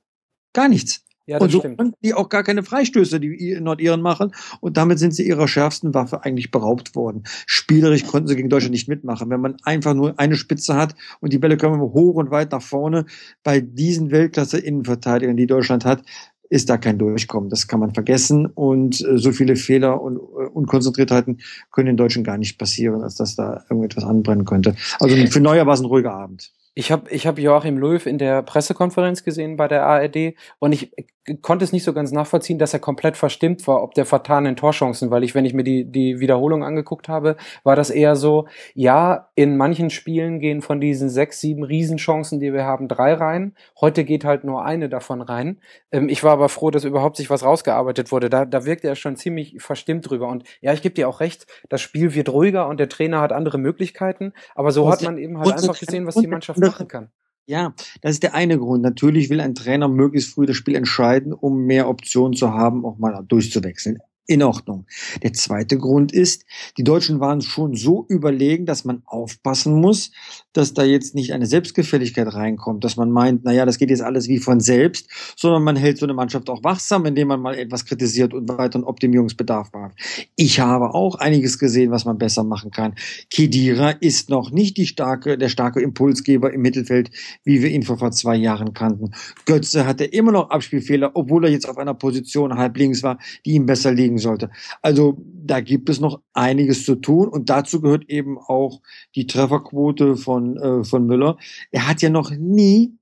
Gar 0.53 0.69
nichts. 0.69 1.03
Ja, 1.29 1.37
das 1.37 1.45
und 1.45 1.51
so 1.51 1.59
stimmt. 1.59 1.93
die 2.03 2.15
auch 2.15 2.27
gar 2.27 2.41
keine 2.43 2.63
Freistöße, 2.63 3.19
die 3.19 3.55
Nordiren 3.61 4.01
machen. 4.01 4.31
Und 4.61 4.77
damit 4.77 4.97
sind 4.97 5.13
sie 5.13 5.27
ihrer 5.27 5.47
schärfsten 5.47 5.93
Waffe 5.93 6.23
eigentlich 6.23 6.49
beraubt 6.49 6.95
worden. 6.95 7.23
Spielerisch 7.45 8.07
konnten 8.07 8.27
sie 8.27 8.35
gegen 8.35 8.49
Deutschland 8.49 8.71
nicht 8.71 8.87
mitmachen. 8.87 9.29
Wenn 9.29 9.39
man 9.39 9.57
einfach 9.61 9.93
nur 9.93 10.17
eine 10.17 10.35
Spitze 10.35 10.73
hat 10.73 10.95
und 11.19 11.31
die 11.31 11.37
Bälle 11.37 11.57
kommen 11.57 11.79
hoch 11.79 12.15
und 12.15 12.31
weit 12.31 12.51
nach 12.51 12.63
vorne, 12.63 13.05
bei 13.43 13.59
diesen 13.59 14.09
Weltklasse-Innenverteidigern, 14.09 15.37
die 15.37 15.45
Deutschland 15.45 15.85
hat, 15.85 16.01
ist 16.49 16.67
da 16.67 16.77
kein 16.77 16.97
Durchkommen. 16.97 17.51
Das 17.51 17.67
kann 17.67 17.79
man 17.79 17.93
vergessen. 17.93 18.47
Und 18.47 18.99
äh, 19.05 19.19
so 19.19 19.31
viele 19.31 19.55
Fehler 19.55 20.01
und 20.01 20.17
äh, 20.17 20.47
Unkonzentriertheiten 20.51 21.41
können 21.71 21.85
den 21.85 21.97
Deutschen 21.97 22.23
gar 22.23 22.39
nicht 22.39 22.57
passieren, 22.57 23.03
als 23.03 23.13
dass 23.13 23.35
da 23.35 23.65
irgendetwas 23.69 24.03
anbrennen 24.03 24.45
könnte. 24.45 24.75
Also 24.99 25.15
für 25.27 25.41
Neuer 25.41 25.67
war 25.67 25.75
es 25.75 25.79
ein 25.79 25.85
ruhiger 25.85 26.13
Abend. 26.13 26.51
Ich 26.79 26.93
habe 26.93 27.09
ich 27.09 27.27
hab 27.27 27.37
Joachim 27.37 27.77
Löw 27.77 28.05
in 28.05 28.17
der 28.17 28.41
Pressekonferenz 28.41 29.23
gesehen 29.23 29.57
bei 29.57 29.67
der 29.67 29.85
ARD 29.85 30.33
und 30.59 30.71
ich 30.71 30.93
konnte 31.41 31.65
es 31.65 31.71
nicht 31.71 31.83
so 31.83 31.93
ganz 31.93 32.11
nachvollziehen, 32.11 32.59
dass 32.59 32.73
er 32.73 32.79
komplett 32.79 33.17
verstimmt 33.17 33.67
war, 33.67 33.83
ob 33.83 33.93
der 33.93 34.05
vertanen 34.05 34.55
Torchancen, 34.55 35.11
weil 35.11 35.23
ich, 35.23 35.35
wenn 35.35 35.45
ich 35.45 35.53
mir 35.53 35.63
die, 35.63 35.85
die 35.85 36.19
Wiederholung 36.19 36.63
angeguckt 36.63 37.07
habe, 37.07 37.37
war 37.63 37.75
das 37.75 37.89
eher 37.89 38.15
so, 38.15 38.47
ja, 38.73 39.29
in 39.35 39.57
manchen 39.57 39.89
Spielen 39.89 40.39
gehen 40.39 40.61
von 40.61 40.79
diesen 40.79 41.09
sechs, 41.09 41.39
sieben 41.39 41.63
Riesenchancen, 41.63 42.39
die 42.39 42.53
wir 42.53 42.65
haben, 42.65 42.87
drei 42.87 43.13
rein. 43.13 43.55
Heute 43.79 44.03
geht 44.03 44.25
halt 44.25 44.43
nur 44.43 44.63
eine 44.63 44.89
davon 44.89 45.21
rein. 45.21 45.59
Ähm, 45.91 46.09
ich 46.09 46.23
war 46.23 46.33
aber 46.33 46.49
froh, 46.49 46.71
dass 46.71 46.83
überhaupt 46.83 47.17
sich 47.17 47.29
was 47.29 47.43
rausgearbeitet 47.43 48.11
wurde. 48.11 48.29
Da, 48.29 48.45
da 48.45 48.65
wirkte 48.65 48.87
er 48.87 48.95
schon 48.95 49.15
ziemlich 49.15 49.55
verstimmt 49.59 50.09
drüber. 50.09 50.27
Und 50.27 50.43
ja, 50.61 50.73
ich 50.73 50.81
gebe 50.81 50.95
dir 50.95 51.07
auch 51.07 51.19
recht, 51.19 51.47
das 51.69 51.81
Spiel 51.81 52.13
wird 52.13 52.29
ruhiger 52.29 52.67
und 52.67 52.79
der 52.79 52.89
Trainer 52.89 53.21
hat 53.21 53.31
andere 53.31 53.57
Möglichkeiten, 53.57 54.33
aber 54.55 54.71
so 54.71 54.89
hat 54.89 55.01
man 55.01 55.17
eben 55.17 55.39
halt 55.39 55.53
einfach 55.53 55.79
gesehen, 55.79 56.05
was 56.05 56.15
die 56.15 56.27
Mannschaft 56.27 56.59
machen 56.59 56.87
kann. 56.87 57.11
Ja, 57.49 57.73
das 58.01 58.11
ist 58.11 58.21
der 58.21 58.35
eine 58.35 58.59
Grund. 58.59 58.83
Natürlich 58.83 59.31
will 59.31 59.41
ein 59.41 59.55
Trainer 59.55 59.87
möglichst 59.87 60.35
früh 60.35 60.45
das 60.45 60.55
Spiel 60.55 60.75
entscheiden, 60.75 61.33
um 61.33 61.65
mehr 61.65 61.89
Optionen 61.89 62.35
zu 62.35 62.53
haben, 62.53 62.85
auch 62.85 62.99
mal 62.99 63.23
durchzuwechseln. 63.27 63.97
In 64.29 64.43
Ordnung. 64.43 64.85
Der 65.23 65.33
zweite 65.33 65.77
Grund 65.79 66.11
ist, 66.11 66.45
die 66.77 66.83
Deutschen 66.83 67.19
waren 67.19 67.41
schon 67.41 67.73
so 67.73 68.05
überlegen, 68.09 68.67
dass 68.67 68.85
man 68.85 69.01
aufpassen 69.07 69.81
muss, 69.81 70.11
dass 70.53 70.75
da 70.75 70.83
jetzt 70.83 71.15
nicht 71.15 71.33
eine 71.33 71.47
Selbstgefälligkeit 71.47 72.31
reinkommt, 72.31 72.83
dass 72.83 72.95
man 72.95 73.09
meint, 73.09 73.43
naja, 73.43 73.65
das 73.65 73.79
geht 73.79 73.89
jetzt 73.89 74.03
alles 74.03 74.27
wie 74.27 74.37
von 74.37 74.59
selbst, 74.59 75.09
sondern 75.35 75.63
man 75.63 75.75
hält 75.75 75.97
so 75.97 76.05
eine 76.05 76.13
Mannschaft 76.13 76.47
auch 76.51 76.63
wachsam, 76.63 77.07
indem 77.07 77.29
man 77.29 77.41
mal 77.41 77.57
etwas 77.57 77.85
kritisiert 77.85 78.35
und 78.35 78.47
weiteren 78.47 78.83
Optimierungsbedarf 78.83 79.71
hat. 79.73 79.93
Ich 80.35 80.59
habe 80.59 80.93
auch 80.93 81.15
einiges 81.15 81.57
gesehen, 81.57 81.89
was 81.89 82.05
man 82.05 82.19
besser 82.19 82.43
machen 82.43 82.69
kann. 82.69 82.93
Kedira 83.31 83.89
ist 83.89 84.29
noch 84.29 84.51
nicht 84.51 84.77
die 84.77 84.85
starke, 84.85 85.39
der 85.39 85.49
starke 85.49 85.81
Impulsgeber 85.81 86.53
im 86.53 86.61
Mittelfeld, 86.61 87.09
wie 87.43 87.63
wir 87.63 87.69
ihn 87.69 87.81
vor, 87.81 87.97
vor 87.97 88.11
zwei 88.11 88.35
Jahren 88.35 88.75
kannten. 88.75 89.11
Götze 89.45 89.87
hatte 89.87 90.05
immer 90.05 90.31
noch 90.31 90.51
Abspielfehler, 90.51 91.11
obwohl 91.15 91.45
er 91.45 91.51
jetzt 91.51 91.67
auf 91.67 91.79
einer 91.79 91.95
Position 91.95 92.55
halb 92.55 92.77
links 92.77 93.01
war, 93.01 93.17
die 93.43 93.53
ihm 93.53 93.65
besser 93.65 93.91
liegen 93.91 94.18
sollte. 94.19 94.49
Also 94.81 95.17
da 95.23 95.61
gibt 95.61 95.89
es 95.89 95.99
noch 95.99 96.21
einiges 96.33 96.85
zu 96.85 96.95
tun 96.95 97.27
und 97.27 97.49
dazu 97.49 97.81
gehört 97.81 98.09
eben 98.09 98.37
auch 98.37 98.81
die 99.15 99.27
Trefferquote 99.27 100.15
von, 100.15 100.57
äh, 100.57 100.83
von 100.83 101.05
Müller. 101.05 101.37
Er 101.71 101.87
hat 101.87 102.01
ja 102.01 102.09
noch 102.09 102.31
nie 102.31 102.97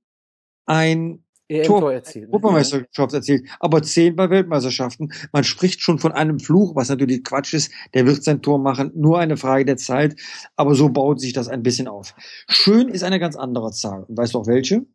ein 0.65 1.23
Tor, 1.65 1.79
Tor 1.79 1.93
erzielt. 1.93 2.27
Ne? 2.27 2.33
Europameisterschaft 2.33 3.13
erzielt, 3.13 3.47
aber 3.59 3.81
zehn 3.81 4.15
bei 4.15 4.29
Weltmeisterschaften. 4.29 5.13
Man 5.31 5.45
spricht 5.45 5.81
schon 5.81 5.97
von 5.97 6.11
einem 6.11 6.39
Fluch, 6.39 6.75
was 6.75 6.89
natürlich 6.89 7.23
Quatsch 7.23 7.53
ist. 7.53 7.71
Der 7.93 8.05
wird 8.05 8.23
sein 8.23 8.41
Tor 8.41 8.59
machen, 8.59 8.91
nur 8.95 9.19
eine 9.19 9.37
Frage 9.37 9.63
der 9.63 9.77
Zeit. 9.77 10.19
Aber 10.57 10.75
so 10.75 10.89
baut 10.89 11.21
sich 11.21 11.31
das 11.31 11.47
ein 11.47 11.63
bisschen 11.63 11.87
auf. 11.87 12.13
Schön 12.49 12.89
ist 12.89 13.03
eine 13.03 13.19
ganz 13.19 13.37
andere 13.37 13.71
Zahl. 13.71 14.05
weißt 14.09 14.33
du 14.33 14.39
auch 14.39 14.47
welche? 14.47 14.85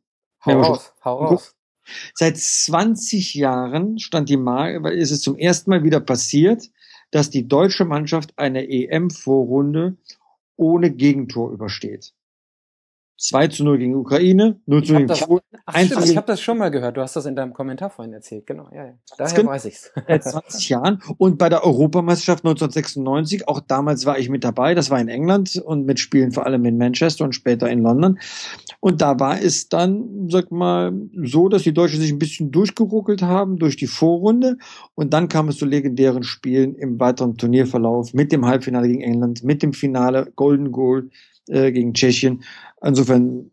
Hau 0.45 0.61
raus, 0.61 0.93
hau 1.05 1.25
raus. 1.25 1.55
Seit 2.15 2.39
20 2.39 3.35
Jahren 3.35 3.99
stand 3.99 4.29
die 4.29 4.37
Marke, 4.37 4.91
ist 4.91 5.11
es 5.11 5.21
zum 5.21 5.37
ersten 5.37 5.71
Mal 5.71 5.85
wieder 5.85 6.01
passiert, 6.01 6.71
dass 7.11 7.31
die 7.31 7.47
deutsche 7.47 7.85
Mannschaft 7.85 8.33
eine 8.37 8.69
EM-Vorrunde 8.69 9.97
ohne 10.57 10.91
Gegentor 10.91 11.53
übersteht. 11.53 12.13
2 13.23 13.49
zu 13.49 13.65
0 13.65 13.79
gegen 13.79 13.95
Ukraine, 13.95 14.61
0 14.67 14.83
zu 14.83 14.93
0 14.95 15.07
gegen 15.07 15.21
Polen. 15.21 15.43
Ich 16.03 16.17
habe 16.17 16.27
das 16.27 16.41
schon 16.41 16.59
mal 16.59 16.71
gehört. 16.71 16.97
Du 16.97 17.03
hast 17.03 17.15
das 17.15 17.25
in 17.25 17.37
deinem 17.37 17.53
Kommentar 17.53 17.89
vorhin 17.89 18.13
erzählt. 18.13 18.49
Genau, 18.49 18.67
ja, 18.75 18.87
ja. 18.87 18.93
Daher 19.17 19.47
weiß 19.47 19.67
ich's. 19.67 19.93
Seit 20.09 20.25
20 20.25 20.69
Jahren. 20.69 21.01
Und 21.19 21.39
bei 21.39 21.49
der 21.49 21.65
Europameisterschaft 21.65 22.45
1996, 22.45 23.47
auch 23.47 23.61
damals 23.61 24.07
war 24.07 24.19
ich 24.19 24.29
mit 24.29 24.43
dabei. 24.43 24.75
Das 24.75 24.91
war 24.91 25.01
in 25.01 25.07
England 25.07 25.55
und 25.65 25.87
mit 25.87 26.01
Spielen 26.01 26.33
vor 26.33 26.47
allem 26.47 26.65
in 26.65 26.79
Manchester 26.79 27.25
und 27.25 27.33
später 27.33 27.71
in 27.71 27.79
London. 27.79 28.19
Und 28.81 29.01
da 29.01 29.21
war 29.21 29.41
es 29.41 29.69
dann, 29.69 30.29
sag 30.29 30.51
mal, 30.51 30.93
so, 31.23 31.49
dass 31.49 31.63
die 31.63 31.73
Deutschen 31.73 32.01
sich 32.01 32.11
ein 32.11 32.19
bisschen 32.19 32.51
durchgeruckelt 32.51 33.23
haben 33.23 33.57
durch 33.57 33.77
die 33.77 33.87
Vorrunde. 33.87 34.59
Und 34.97 35.15
dann 35.15 35.29
kam 35.29 35.49
es 35.49 35.59
zu 35.59 35.65
legendären 35.65 36.25
Spielen 36.25 36.75
im 36.75 36.99
weiteren 36.99 37.37
Turnierverlauf 37.37 38.15
mit 38.15 38.33
dem 38.33 38.47
Halbfinale 38.47 38.89
gegen 38.89 39.03
England, 39.03 39.45
mit 39.45 39.63
dem 39.63 39.75
Finale 39.75 40.33
Golden 40.35 40.73
Goal 40.73 41.09
äh, 41.49 41.73
gegen 41.73 41.95
Tschechien. 41.95 42.43
Insofern, 42.83 43.51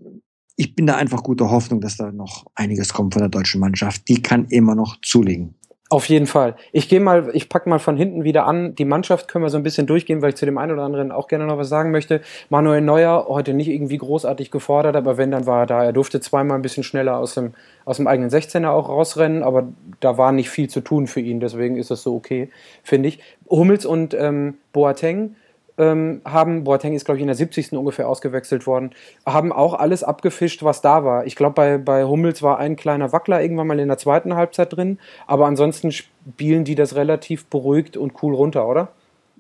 ich 0.55 0.75
bin 0.75 0.87
da 0.87 0.95
einfach 0.95 1.23
guter 1.23 1.49
Hoffnung, 1.49 1.81
dass 1.81 1.97
da 1.97 2.11
noch 2.11 2.45
einiges 2.55 2.93
kommt 2.93 3.13
von 3.13 3.21
der 3.21 3.29
deutschen 3.29 3.61
Mannschaft. 3.61 4.07
Die 4.07 4.21
kann 4.21 4.45
immer 4.45 4.75
noch 4.75 4.97
zulegen. 5.01 5.55
Auf 5.91 6.05
jeden 6.05 6.27
Fall. 6.27 6.55
Ich 6.71 6.87
gehe 6.87 6.99
mal, 6.99 7.31
ich 7.33 7.49
packe 7.49 7.67
mal 7.67 7.79
von 7.79 7.97
hinten 7.97 8.23
wieder 8.23 8.45
an. 8.45 8.75
Die 8.75 8.85
Mannschaft 8.85 9.27
können 9.27 9.43
wir 9.43 9.49
so 9.49 9.57
ein 9.57 9.63
bisschen 9.63 9.87
durchgehen, 9.87 10.21
weil 10.21 10.29
ich 10.29 10.35
zu 10.35 10.45
dem 10.45 10.59
einen 10.59 10.73
oder 10.73 10.83
anderen 10.83 11.11
auch 11.11 11.27
gerne 11.27 11.47
noch 11.47 11.57
was 11.57 11.67
sagen 11.67 11.89
möchte. 11.89 12.21
Manuel 12.49 12.81
Neuer 12.81 13.25
heute 13.27 13.55
nicht 13.55 13.69
irgendwie 13.69 13.97
großartig 13.97 14.51
gefordert, 14.51 14.95
aber 14.95 15.17
wenn, 15.17 15.31
dann 15.31 15.47
war 15.47 15.61
er 15.61 15.65
da. 15.65 15.83
Er 15.83 15.91
durfte 15.91 16.19
zweimal 16.19 16.59
ein 16.59 16.61
bisschen 16.61 16.83
schneller 16.83 17.17
aus 17.17 17.33
dem, 17.33 17.53
aus 17.85 17.97
dem 17.97 18.05
eigenen 18.05 18.29
16er 18.29 18.69
auch 18.69 18.87
rausrennen, 18.87 19.41
aber 19.41 19.69
da 19.99 20.19
war 20.19 20.31
nicht 20.31 20.51
viel 20.51 20.69
zu 20.69 20.81
tun 20.81 21.07
für 21.07 21.21
ihn. 21.21 21.39
Deswegen 21.39 21.75
ist 21.75 21.89
das 21.89 22.03
so 22.03 22.15
okay, 22.15 22.51
finde 22.83 23.09
ich. 23.09 23.19
Hummels 23.49 23.87
und 23.87 24.13
ähm, 24.13 24.59
Boateng 24.73 25.37
ähm, 25.79 26.21
haben, 26.25 26.63
Boateng 26.63 26.93
ist 26.93 27.05
glaube 27.05 27.17
ich 27.17 27.21
in 27.21 27.27
der 27.27 27.35
70. 27.35 27.73
ungefähr 27.73 28.07
ausgewechselt 28.07 28.67
worden, 28.67 28.91
haben 29.25 29.51
auch 29.51 29.73
alles 29.73 30.03
abgefischt, 30.03 30.63
was 30.63 30.81
da 30.81 31.03
war. 31.03 31.25
Ich 31.25 31.35
glaube, 31.35 31.53
bei, 31.53 31.77
bei 31.77 32.03
Hummels 32.03 32.43
war 32.43 32.59
ein 32.59 32.75
kleiner 32.75 33.11
Wackler 33.11 33.41
irgendwann 33.41 33.67
mal 33.67 33.79
in 33.79 33.87
der 33.87 33.97
zweiten 33.97 34.35
Halbzeit 34.35 34.75
drin, 34.75 34.99
aber 35.25 35.47
ansonsten 35.47 35.91
spielen 35.91 36.65
die 36.65 36.75
das 36.75 36.95
relativ 36.95 37.47
beruhigt 37.47 37.97
und 37.97 38.21
cool 38.21 38.35
runter, 38.35 38.67
oder? 38.67 38.89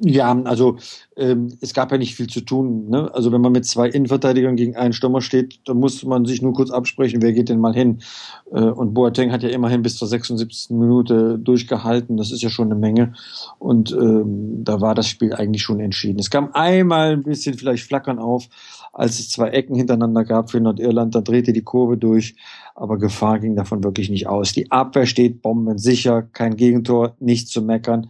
Ja, 0.01 0.31
also 0.43 0.77
ähm, 1.17 1.49
es 1.59 1.73
gab 1.73 1.91
ja 1.91 1.97
nicht 1.97 2.15
viel 2.15 2.27
zu 2.27 2.39
tun. 2.39 2.89
Ne? 2.89 3.13
Also 3.13 3.33
wenn 3.33 3.41
man 3.41 3.51
mit 3.51 3.65
zwei 3.65 3.89
Innenverteidigern 3.89 4.55
gegen 4.55 4.77
einen 4.77 4.93
Stürmer 4.93 5.19
steht, 5.19 5.59
dann 5.65 5.77
muss 5.77 6.05
man 6.05 6.23
sich 6.23 6.41
nur 6.41 6.53
kurz 6.53 6.71
absprechen, 6.71 7.21
wer 7.21 7.33
geht 7.33 7.49
denn 7.49 7.59
mal 7.59 7.73
hin. 7.73 8.01
Äh, 8.49 8.61
und 8.61 8.93
Boateng 8.93 9.33
hat 9.33 9.43
ja 9.43 9.49
immerhin 9.49 9.81
bis 9.81 9.97
zur 9.97 10.07
76. 10.07 10.69
Minute 10.69 11.37
durchgehalten. 11.37 12.15
Das 12.15 12.31
ist 12.31 12.41
ja 12.41 12.49
schon 12.49 12.71
eine 12.71 12.79
Menge. 12.79 13.13
Und 13.57 13.91
ähm, 13.91 14.63
da 14.63 14.79
war 14.79 14.95
das 14.95 15.09
Spiel 15.09 15.33
eigentlich 15.33 15.63
schon 15.63 15.81
entschieden. 15.81 16.19
Es 16.19 16.29
kam 16.29 16.51
einmal 16.53 17.11
ein 17.11 17.23
bisschen 17.23 17.57
vielleicht 17.57 17.83
Flackern 17.83 18.19
auf, 18.19 18.47
als 18.93 19.19
es 19.19 19.29
zwei 19.29 19.49
Ecken 19.49 19.75
hintereinander 19.75 20.23
gab 20.23 20.49
für 20.49 20.61
Nordirland. 20.61 21.13
Da 21.13 21.19
drehte 21.19 21.51
die 21.51 21.63
Kurve 21.63 21.97
durch, 21.97 22.37
aber 22.73 22.97
Gefahr 22.97 23.39
ging 23.39 23.57
davon 23.57 23.83
wirklich 23.83 24.09
nicht 24.09 24.27
aus. 24.27 24.53
Die 24.53 24.71
Abwehr 24.71 25.05
steht 25.05 25.41
bombensicher, 25.41 26.21
kein 26.21 26.55
Gegentor, 26.55 27.17
nichts 27.19 27.51
zu 27.51 27.61
meckern 27.61 28.07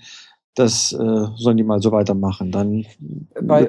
das 0.59 0.91
äh, 0.91 1.25
sollen 1.35 1.57
die 1.57 1.63
mal 1.63 1.81
so 1.81 1.91
weitermachen. 1.91 2.51
Dann 2.51 2.85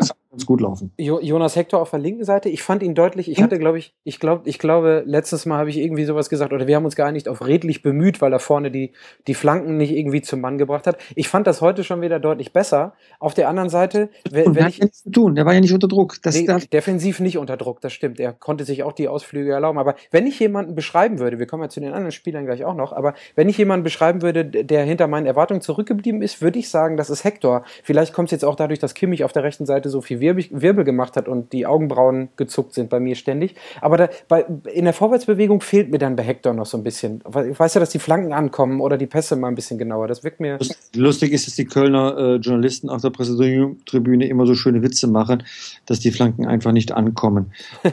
es 0.00 0.12
ganz 0.30 0.46
gut 0.46 0.60
laufen. 0.60 0.92
Jonas 0.96 1.56
Hector 1.56 1.80
auf 1.80 1.90
der 1.90 1.98
linken 1.98 2.24
Seite, 2.24 2.48
ich 2.48 2.62
fand 2.62 2.82
ihn 2.82 2.94
deutlich, 2.94 3.28
ich 3.28 3.42
hatte, 3.42 3.58
glaube 3.58 3.78
ich, 3.78 3.94
ich 4.04 4.20
glaube, 4.20 4.48
ich 4.48 4.60
glaube, 4.60 5.02
letztes 5.04 5.44
Mal 5.44 5.58
habe 5.58 5.70
ich 5.70 5.78
irgendwie 5.78 6.04
sowas 6.04 6.28
gesagt, 6.28 6.52
oder 6.52 6.68
wir 6.68 6.76
haben 6.76 6.84
uns 6.84 6.94
geeinigt 6.94 7.28
auf 7.28 7.44
redlich 7.44 7.82
bemüht, 7.82 8.20
weil 8.20 8.32
er 8.32 8.38
vorne 8.38 8.70
die, 8.70 8.92
die 9.26 9.34
Flanken 9.34 9.76
nicht 9.76 9.90
irgendwie 9.90 10.22
zum 10.22 10.40
Mann 10.40 10.56
gebracht 10.56 10.86
hat. 10.86 10.98
Ich 11.16 11.28
fand 11.28 11.48
das 11.48 11.60
heute 11.60 11.82
schon 11.82 12.00
wieder 12.00 12.20
deutlich 12.20 12.52
besser. 12.52 12.94
Auf 13.18 13.34
der 13.34 13.48
anderen 13.48 13.70
Seite, 13.70 14.10
wenn, 14.30 14.54
wenn 14.54 14.68
ich. 14.68 14.78
Ja 14.78 14.84
nichts 14.84 15.02
zu 15.02 15.10
tun, 15.10 15.34
der 15.34 15.46
war 15.46 15.54
ja 15.54 15.60
nicht 15.60 15.74
unter 15.74 15.88
Druck. 15.88 16.16
Das 16.22 16.40
nee, 16.40 16.46
defensiv 16.72 17.18
nicht 17.18 17.36
unter 17.36 17.56
Druck, 17.56 17.80
das 17.80 17.92
stimmt. 17.92 18.20
Er 18.20 18.32
konnte 18.32 18.64
sich 18.64 18.84
auch 18.84 18.92
die 18.92 19.08
Ausflüge 19.08 19.50
erlauben. 19.50 19.78
Aber 19.78 19.96
wenn 20.12 20.26
ich 20.26 20.38
jemanden 20.38 20.76
beschreiben 20.76 21.18
würde, 21.18 21.40
wir 21.40 21.46
kommen 21.46 21.64
ja 21.64 21.68
zu 21.68 21.80
den 21.80 21.90
anderen 21.90 22.12
Spielern 22.12 22.46
gleich 22.46 22.64
auch 22.64 22.74
noch, 22.74 22.92
aber 22.92 23.14
wenn 23.34 23.48
ich 23.48 23.58
jemanden 23.58 23.82
beschreiben 23.82 24.22
würde, 24.22 24.44
der 24.44 24.84
hinter 24.84 25.08
meinen 25.08 25.26
Erwartungen 25.26 25.60
zurückgeblieben 25.60 26.22
ist, 26.22 26.40
würde 26.40 26.60
ich 26.60 26.68
sagen, 26.68 26.96
das 26.96 27.10
ist 27.10 27.24
Hector. 27.24 27.64
Vielleicht 27.82 28.12
kommt 28.12 28.28
es 28.28 28.32
jetzt 28.32 28.44
auch 28.44 28.54
dadurch, 28.54 28.78
dass 28.78 28.94
Kimmich 28.94 29.24
auf 29.24 29.32
der 29.32 29.42
rechten 29.42 29.66
Seite 29.66 29.88
so 29.88 30.00
viel 30.00 30.19
Wirbel, 30.20 30.44
Wirbel 30.50 30.84
gemacht 30.84 31.16
hat 31.16 31.28
und 31.28 31.52
die 31.52 31.66
Augenbrauen 31.66 32.28
gezuckt 32.36 32.74
sind 32.74 32.90
bei 32.90 33.00
mir 33.00 33.14
ständig. 33.14 33.54
Aber 33.80 33.96
da, 33.96 34.08
bei, 34.28 34.44
in 34.72 34.84
der 34.84 34.94
Vorwärtsbewegung 34.94 35.60
fehlt 35.60 35.90
mir 35.90 35.98
dann 35.98 36.16
bei 36.16 36.22
Hector 36.22 36.52
noch 36.52 36.66
so 36.66 36.76
ein 36.76 36.84
bisschen. 36.84 37.22
Ich 37.50 37.58
weiß 37.58 37.74
ja, 37.74 37.80
dass 37.80 37.90
die 37.90 37.98
Flanken 37.98 38.32
ankommen 38.32 38.80
oder 38.80 38.96
die 38.96 39.06
Pässe 39.06 39.36
mal 39.36 39.48
ein 39.48 39.54
bisschen 39.54 39.78
genauer. 39.78 40.08
Das 40.08 40.24
wirkt 40.24 40.40
mir. 40.40 40.58
Lustig 40.94 41.32
ist, 41.32 41.46
dass 41.46 41.54
die 41.56 41.64
Kölner 41.64 42.16
äh, 42.16 42.36
Journalisten 42.36 42.88
auf 42.88 43.02
der 43.02 43.10
Pressetribüne 43.10 44.26
immer 44.26 44.46
so 44.46 44.54
schöne 44.54 44.82
Witze 44.82 45.06
machen, 45.06 45.42
dass 45.86 46.00
die 46.00 46.10
Flanken 46.10 46.46
einfach 46.46 46.72
nicht 46.72 46.92
ankommen. 46.92 47.52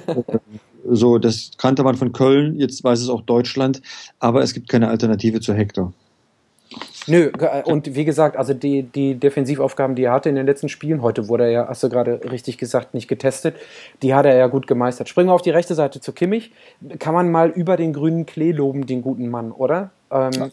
so, 0.89 1.17
das 1.17 1.51
kannte 1.57 1.83
man 1.83 1.95
von 1.95 2.11
Köln, 2.13 2.57
jetzt 2.57 2.83
weiß 2.83 2.99
es 3.01 3.09
auch 3.09 3.21
Deutschland, 3.21 3.81
aber 4.19 4.41
es 4.41 4.53
gibt 4.53 4.69
keine 4.69 4.89
Alternative 4.89 5.39
zu 5.39 5.53
Hector. 5.53 5.93
Nö, 7.07 7.31
äh, 7.39 7.63
und 7.63 7.95
wie 7.95 8.05
gesagt, 8.05 8.37
also 8.37 8.53
die, 8.53 8.83
die 8.83 9.15
Defensivaufgaben, 9.15 9.95
die 9.95 10.03
er 10.03 10.11
hatte 10.11 10.29
in 10.29 10.35
den 10.35 10.45
letzten 10.45 10.69
Spielen, 10.69 11.01
heute 11.01 11.27
wurde 11.27 11.45
er 11.45 11.49
ja, 11.49 11.67
hast 11.67 11.83
du 11.83 11.89
gerade 11.89 12.21
richtig 12.29 12.57
gesagt, 12.57 12.93
nicht 12.93 13.07
getestet, 13.07 13.55
die 14.01 14.13
hat 14.13 14.25
er 14.25 14.35
ja 14.35 14.47
gut 14.47 14.67
gemeistert. 14.67 15.09
Springen 15.09 15.29
wir 15.29 15.33
auf 15.33 15.41
die 15.41 15.49
rechte 15.49 15.75
Seite 15.75 16.01
zu 16.01 16.11
Kimmich. 16.11 16.51
Kann 16.99 17.13
man 17.13 17.31
mal 17.31 17.49
über 17.49 17.77
den 17.77 17.93
grünen 17.93 18.25
Klee 18.25 18.51
loben, 18.51 18.85
den 18.85 19.01
guten 19.01 19.29
Mann, 19.29 19.51
oder? 19.51 19.91
Ähm, 20.11 20.51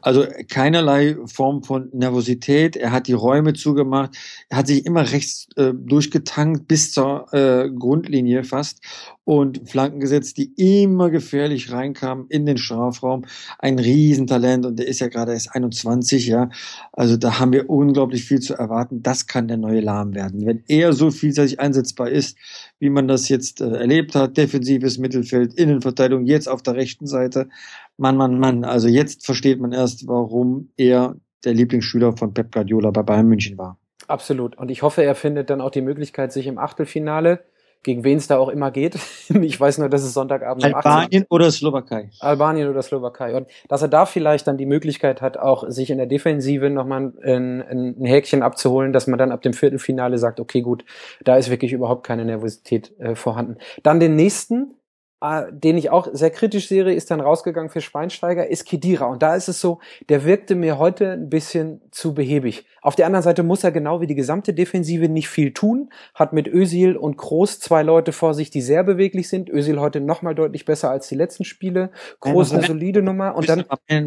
also 0.00 0.26
keinerlei 0.48 1.16
Form 1.26 1.62
von 1.62 1.88
Nervosität. 1.92 2.76
Er 2.76 2.92
hat 2.92 3.06
die 3.06 3.12
Räume 3.12 3.52
zugemacht. 3.54 4.16
Er 4.48 4.58
hat 4.58 4.66
sich 4.66 4.86
immer 4.86 5.10
rechts 5.12 5.48
äh, 5.56 5.72
durchgetankt 5.74 6.68
bis 6.68 6.92
zur 6.92 7.32
äh, 7.32 7.68
Grundlinie 7.70 8.44
fast 8.44 8.80
und 9.28 9.68
Flanken 9.68 10.00
gesetzt, 10.00 10.38
die 10.38 10.54
immer 10.56 11.10
gefährlich 11.10 11.70
reinkamen 11.70 12.24
in 12.30 12.46
den 12.46 12.56
Strafraum. 12.56 13.26
Ein 13.58 13.78
Riesentalent 13.78 14.64
und 14.64 14.78
der 14.78 14.88
ist 14.88 15.00
ja 15.00 15.08
gerade 15.08 15.34
erst 15.34 15.54
21, 15.54 16.28
ja. 16.28 16.48
Also 16.92 17.18
da 17.18 17.38
haben 17.38 17.52
wir 17.52 17.68
unglaublich 17.68 18.24
viel 18.24 18.40
zu 18.40 18.54
erwarten. 18.54 19.02
Das 19.02 19.26
kann 19.26 19.46
der 19.46 19.58
neue 19.58 19.80
Lahm 19.80 20.14
werden. 20.14 20.46
Wenn 20.46 20.64
er 20.66 20.94
so 20.94 21.10
vielseitig 21.10 21.60
einsetzbar 21.60 22.08
ist, 22.08 22.38
wie 22.78 22.88
man 22.88 23.06
das 23.06 23.28
jetzt 23.28 23.60
äh, 23.60 23.68
erlebt 23.68 24.14
hat, 24.14 24.38
defensives 24.38 24.96
Mittelfeld, 24.96 25.52
Innenverteidigung, 25.52 26.24
jetzt 26.24 26.48
auf 26.48 26.62
der 26.62 26.76
rechten 26.76 27.06
Seite, 27.06 27.50
Mann, 27.98 28.16
Mann, 28.16 28.38
Mann. 28.38 28.64
Also 28.64 28.88
jetzt 28.88 29.26
versteht 29.26 29.60
man 29.60 29.72
erst, 29.72 30.06
warum 30.06 30.70
er 30.76 31.16
der 31.44 31.52
Lieblingsschüler 31.52 32.16
von 32.16 32.32
Pep 32.32 32.52
Guardiola 32.52 32.90
bei 32.90 33.02
Bayern 33.02 33.26
München 33.26 33.58
war. 33.58 33.78
Absolut. 34.06 34.56
Und 34.56 34.70
ich 34.70 34.82
hoffe, 34.82 35.02
er 35.02 35.14
findet 35.14 35.50
dann 35.50 35.60
auch 35.60 35.70
die 35.70 35.82
Möglichkeit, 35.82 36.32
sich 36.32 36.46
im 36.46 36.58
Achtelfinale, 36.58 37.40
gegen 37.82 38.04
wen 38.04 38.18
es 38.18 38.26
da 38.26 38.38
auch 38.38 38.48
immer 38.48 38.70
geht. 38.70 38.96
ich 39.28 39.60
weiß 39.60 39.78
nur, 39.78 39.88
dass 39.88 40.02
es 40.02 40.14
Sonntagabend 40.14 40.64
Albanien 40.64 41.26
oder 41.28 41.50
Slowakei. 41.50 42.10
Albanien 42.20 42.68
oder 42.68 42.82
Slowakei. 42.82 43.34
Und 43.36 43.48
dass 43.68 43.82
er 43.82 43.88
da 43.88 44.06
vielleicht 44.06 44.46
dann 44.46 44.56
die 44.56 44.66
Möglichkeit 44.66 45.20
hat, 45.20 45.36
auch 45.36 45.68
sich 45.68 45.90
in 45.90 45.98
der 45.98 46.06
Defensive 46.06 46.70
nochmal 46.70 47.12
ein, 47.22 47.62
ein, 47.62 48.04
Häkchen 48.04 48.42
abzuholen, 48.42 48.92
dass 48.92 49.08
man 49.08 49.18
dann 49.18 49.32
ab 49.32 49.42
dem 49.42 49.52
Viertelfinale 49.52 50.18
sagt, 50.18 50.40
okay, 50.40 50.62
gut, 50.62 50.84
da 51.22 51.36
ist 51.36 51.50
wirklich 51.50 51.72
überhaupt 51.72 52.06
keine 52.06 52.24
Nervosität 52.24 52.98
äh, 53.00 53.14
vorhanden. 53.14 53.58
Dann 53.82 54.00
den 54.00 54.14
nächsten, 54.14 54.74
den 55.20 55.76
ich 55.76 55.90
auch 55.90 56.08
sehr 56.12 56.30
kritisch 56.30 56.68
sehe, 56.68 56.92
ist 56.92 57.10
dann 57.10 57.20
rausgegangen 57.20 57.70
für 57.70 57.80
Schweinsteiger, 57.80 58.46
ist 58.46 58.66
Kedira. 58.66 59.06
Und 59.06 59.22
da 59.22 59.34
ist 59.34 59.48
es 59.48 59.60
so, 59.60 59.80
der 60.08 60.24
wirkte 60.24 60.54
mir 60.54 60.78
heute 60.78 61.12
ein 61.12 61.28
bisschen 61.28 61.80
zu 61.90 62.14
behäbig. 62.14 62.66
Auf 62.82 62.94
der 62.94 63.06
anderen 63.06 63.24
Seite 63.24 63.42
muss 63.42 63.64
er 63.64 63.72
genau 63.72 64.00
wie 64.00 64.06
die 64.06 64.14
gesamte 64.14 64.54
Defensive 64.54 65.08
nicht 65.08 65.28
viel 65.28 65.52
tun, 65.52 65.90
hat 66.14 66.32
mit 66.32 66.46
Özil 66.46 66.96
und 66.96 67.16
Groß 67.16 67.58
zwei 67.58 67.82
Leute 67.82 68.12
vor 68.12 68.34
sich, 68.34 68.50
die 68.50 68.62
sehr 68.62 68.84
beweglich 68.84 69.28
sind. 69.28 69.50
Özil 69.50 69.80
heute 69.80 70.00
nochmal 70.00 70.36
deutlich 70.36 70.64
besser 70.64 70.90
als 70.90 71.08
die 71.08 71.16
letzten 71.16 71.44
Spiele. 71.44 71.90
Groß 72.20 72.52
eine 72.52 72.66
solide 72.66 73.02
Nummer 73.02 73.34
und 73.34 73.48
dann... 73.48 73.64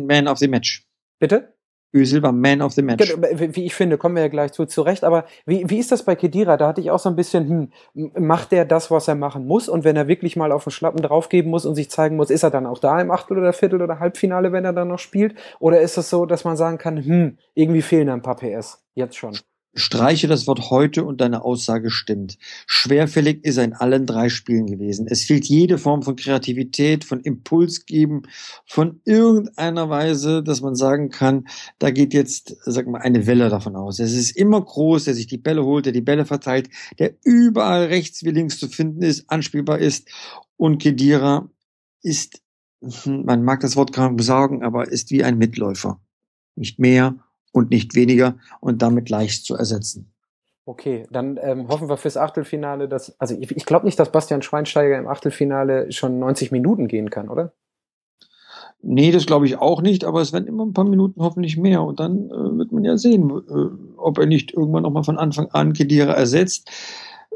Man 0.08 0.28
of 0.28 0.38
the 0.38 0.48
Match. 0.48 0.88
Bitte? 1.20 1.54
Özil 1.94 2.24
war 2.24 2.32
Man 2.32 2.62
of 2.62 2.74
the 2.74 2.82
Match. 2.82 3.14
Genau, 3.14 3.28
wie 3.40 3.66
ich 3.66 3.76
finde, 3.76 3.98
kommen 3.98 4.16
wir 4.16 4.24
ja 4.24 4.30
gleich 4.30 4.54
zu, 4.54 4.66
zurecht. 4.66 5.04
Aber 5.04 5.26
wie, 5.46 5.70
wie 5.70 5.80
ist 5.80 5.92
das 5.92 6.04
bei 6.04 6.16
Kedira? 6.16 6.58
Da 6.58 6.68
hatte 6.68 6.82
ich 6.82 6.92
auch 6.92 7.00
so 7.00 7.10
ein 7.10 7.16
bisschen, 7.16 7.72
hm, 7.94 8.12
macht 8.18 8.52
der 8.52 8.66
das, 8.66 8.92
was 8.92 9.08
er 9.08 9.16
machen 9.16 9.46
muss? 9.46 9.68
Und 9.68 9.84
wenn 9.84 9.96
er 9.96 10.08
wirklich 10.08 10.36
mal 10.36 10.52
auf 10.52 10.64
den 10.64 10.72
Schlappen 10.72 11.02
draufgeben 11.02 11.52
muss 11.52 11.66
und 11.66 11.76
sich 11.76 11.90
zeigen 11.90 12.16
muss, 12.16 12.30
ist 12.30 12.44
er 12.44 12.52
dann 12.52 12.66
auch 12.66 12.80
da 12.80 13.00
im 13.02 13.12
Achtel- 13.12 13.38
oder 13.38 13.54
Viertel- 13.54 13.82
oder 13.82 14.00
Halbfinale, 14.00 14.52
wenn 14.52 14.66
er 14.66 14.74
dann 14.74 14.88
noch 14.88 15.00
spielt? 15.00 15.36
Oder 15.60 15.82
ist 15.82 15.98
es 15.98 16.10
so, 16.10 16.26
dass 16.26 16.44
man 16.44 16.56
sagen 16.58 16.78
kann, 16.78 17.04
hm, 17.04 17.38
irgendwie 17.54 17.82
fehlen 17.82 18.10
ein 18.10 18.22
paar 18.22 18.38
PS? 18.38 18.84
Jetzt 18.94 19.18
schon. 19.18 19.38
Streiche 19.74 20.28
das 20.28 20.48
Wort 20.48 20.70
heute 20.70 21.06
und 21.06 21.22
deine 21.22 21.46
Aussage 21.46 21.92
stimmt. 21.92 22.38
Schwerfällig 22.68 23.46
ist 23.46 23.56
er 23.56 23.64
in 23.64 23.74
allen 23.74 24.06
drei 24.06 24.28
Spielen 24.28 24.68
gewesen. 24.68 25.08
Es 25.10 25.24
fehlt 25.24 25.46
jede 25.46 25.78
Form 25.78 26.04
von 26.04 26.18
Kreativität, 26.18 27.06
von 27.06 27.22
Impulsgeben, 27.22 28.24
von 28.66 29.00
irgendeiner 29.06 29.90
Weise, 29.90 30.44
dass 30.44 30.60
man 30.60 30.76
sagen 30.76 31.10
kann, 31.10 31.48
da 31.80 31.90
geht 31.90 32.14
jetzt, 32.14 32.58
sag 32.66 32.86
mal, 32.88 33.00
eine 33.00 33.28
Welle 33.28 33.48
davon 33.48 33.78
aus. 33.78 34.00
Es 34.00 34.12
ist 34.12 34.32
immer 34.32 34.62
groß, 34.62 35.06
der 35.06 35.14
sich 35.14 35.28
die 35.28 35.38
Bälle 35.38 35.64
holt, 35.64 35.86
der 35.86 35.94
die 35.94 36.02
Bälle 36.02 36.26
verteilt, 36.26 36.70
der 37.00 37.14
überall 37.24 37.86
rechts 37.86 38.26
wie 38.26 38.32
links 38.32 38.60
zu 38.60 38.68
finden 38.68 39.02
ist, 39.04 39.30
anspielbar 39.30 39.80
ist. 39.80 40.10
Und 40.58 40.80
Kedira 40.80 41.50
ist, 42.02 42.42
man 43.06 43.44
mag 43.44 43.62
das 43.62 43.78
Wort 43.78 43.94
kaum 43.94 44.20
sagen, 44.20 44.64
aber 44.64 44.90
ist 44.90 45.12
wie 45.12 45.24
ein 45.24 45.38
Mitläufer. 45.38 46.02
Nicht 46.56 46.78
mehr 46.78 47.16
und 47.52 47.70
nicht 47.70 47.96
weniger 47.96 48.36
und 48.60 48.82
damit 48.82 49.10
leicht 49.10 49.46
zu 49.46 49.56
ersetzen. 49.56 50.12
Okay, 50.66 51.08
dann 51.12 51.40
ähm, 51.42 51.68
hoffen 51.68 51.90
wir 51.90 51.98
fürs 51.98 52.18
Achtelfinale, 52.18 52.88
dass, 52.88 53.20
also 53.20 53.36
ich, 53.40 53.52
ich 53.52 53.66
glaube 53.66 53.86
nicht, 53.86 54.00
dass 54.00 54.12
Bastian 54.12 54.42
Schweinsteiger 54.42 54.98
im 54.98 55.08
Achtelfinale 55.08 55.92
schon 55.92 56.20
90 56.20 56.52
Minuten 56.52 56.88
gehen 56.88 57.10
kann, 57.10 57.30
oder? 57.30 57.54
Nee, 58.84 59.12
das 59.12 59.26
glaube 59.26 59.46
ich 59.46 59.58
auch 59.58 59.82
nicht, 59.82 60.06
aber 60.06 60.22
es 60.22 60.34
werden 60.34 60.48
immer 60.48 60.66
ein 60.66 60.74
paar 60.74 60.88
Minuten 60.88 61.22
hoffentlich 61.22 61.58
mehr 61.58 61.84
und 61.84 62.00
dann 62.00 62.30
äh, 62.30 62.58
wird 62.58 62.72
man 62.72 62.84
ja 62.84 62.98
sehen, 62.98 63.30
äh, 63.30 63.98
ob 63.98 64.18
er 64.18 64.26
nicht 64.26 64.54
irgendwann 64.54 64.84
nochmal 64.84 65.04
von 65.04 65.20
Anfang 65.20 65.50
an 65.52 65.74
Kedira 65.74 66.14
ersetzt. 66.14 66.70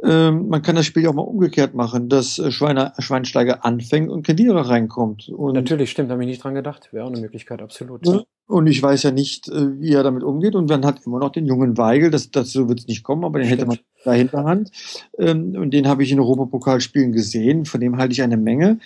Ähm, 0.05 0.49
man 0.49 0.61
kann 0.61 0.75
das 0.75 0.85
Spiel 0.85 1.07
auch 1.07 1.13
mal 1.13 1.23
umgekehrt 1.23 1.73
machen, 1.73 2.09
dass 2.09 2.37
äh, 2.37 2.51
Schweiner, 2.51 2.93
Schweinsteiger 2.99 3.65
anfängt 3.65 4.09
und 4.09 4.23
Kedira 4.23 4.61
reinkommt. 4.61 5.29
Und 5.29 5.53
Natürlich, 5.53 5.89
stimmt, 5.89 6.11
habe 6.11 6.21
ich 6.21 6.27
nicht 6.27 6.43
dran 6.43 6.53
gedacht. 6.53 6.89
Wäre 6.91 7.05
auch 7.05 7.11
eine 7.11 7.21
Möglichkeit, 7.21 7.61
absolut. 7.61 8.05
Ja, 8.05 8.21
und 8.47 8.67
ich 8.67 8.81
weiß 8.81 9.01
ja 9.03 9.11
nicht, 9.11 9.49
äh, 9.49 9.79
wie 9.79 9.93
er 9.93 10.03
damit 10.03 10.23
umgeht. 10.23 10.53
Und 10.53 10.69
man 10.69 10.85
hat 10.85 11.01
immer 11.05 11.19
noch 11.19 11.31
den 11.31 11.47
jungen 11.47 11.77
Weigel, 11.77 12.11
das, 12.11 12.29
dazu 12.29 12.69
wird 12.69 12.81
es 12.81 12.87
nicht 12.87 13.03
kommen, 13.03 13.23
aber 13.23 13.39
den 13.39 13.47
Stimmt. 13.47 13.61
hätte 13.61 13.67
man 13.67 13.79
da 14.03 14.13
hinterhand. 14.13 14.71
Ähm, 15.17 15.55
und 15.55 15.71
den 15.71 15.87
habe 15.87 16.03
ich 16.03 16.11
in 16.11 16.19
Europapokalspielen 16.19 17.11
gesehen, 17.11 17.65
von 17.65 17.81
dem 17.81 17.97
halte 17.97 18.13
ich 18.13 18.21
eine 18.21 18.37
Menge. 18.37 18.79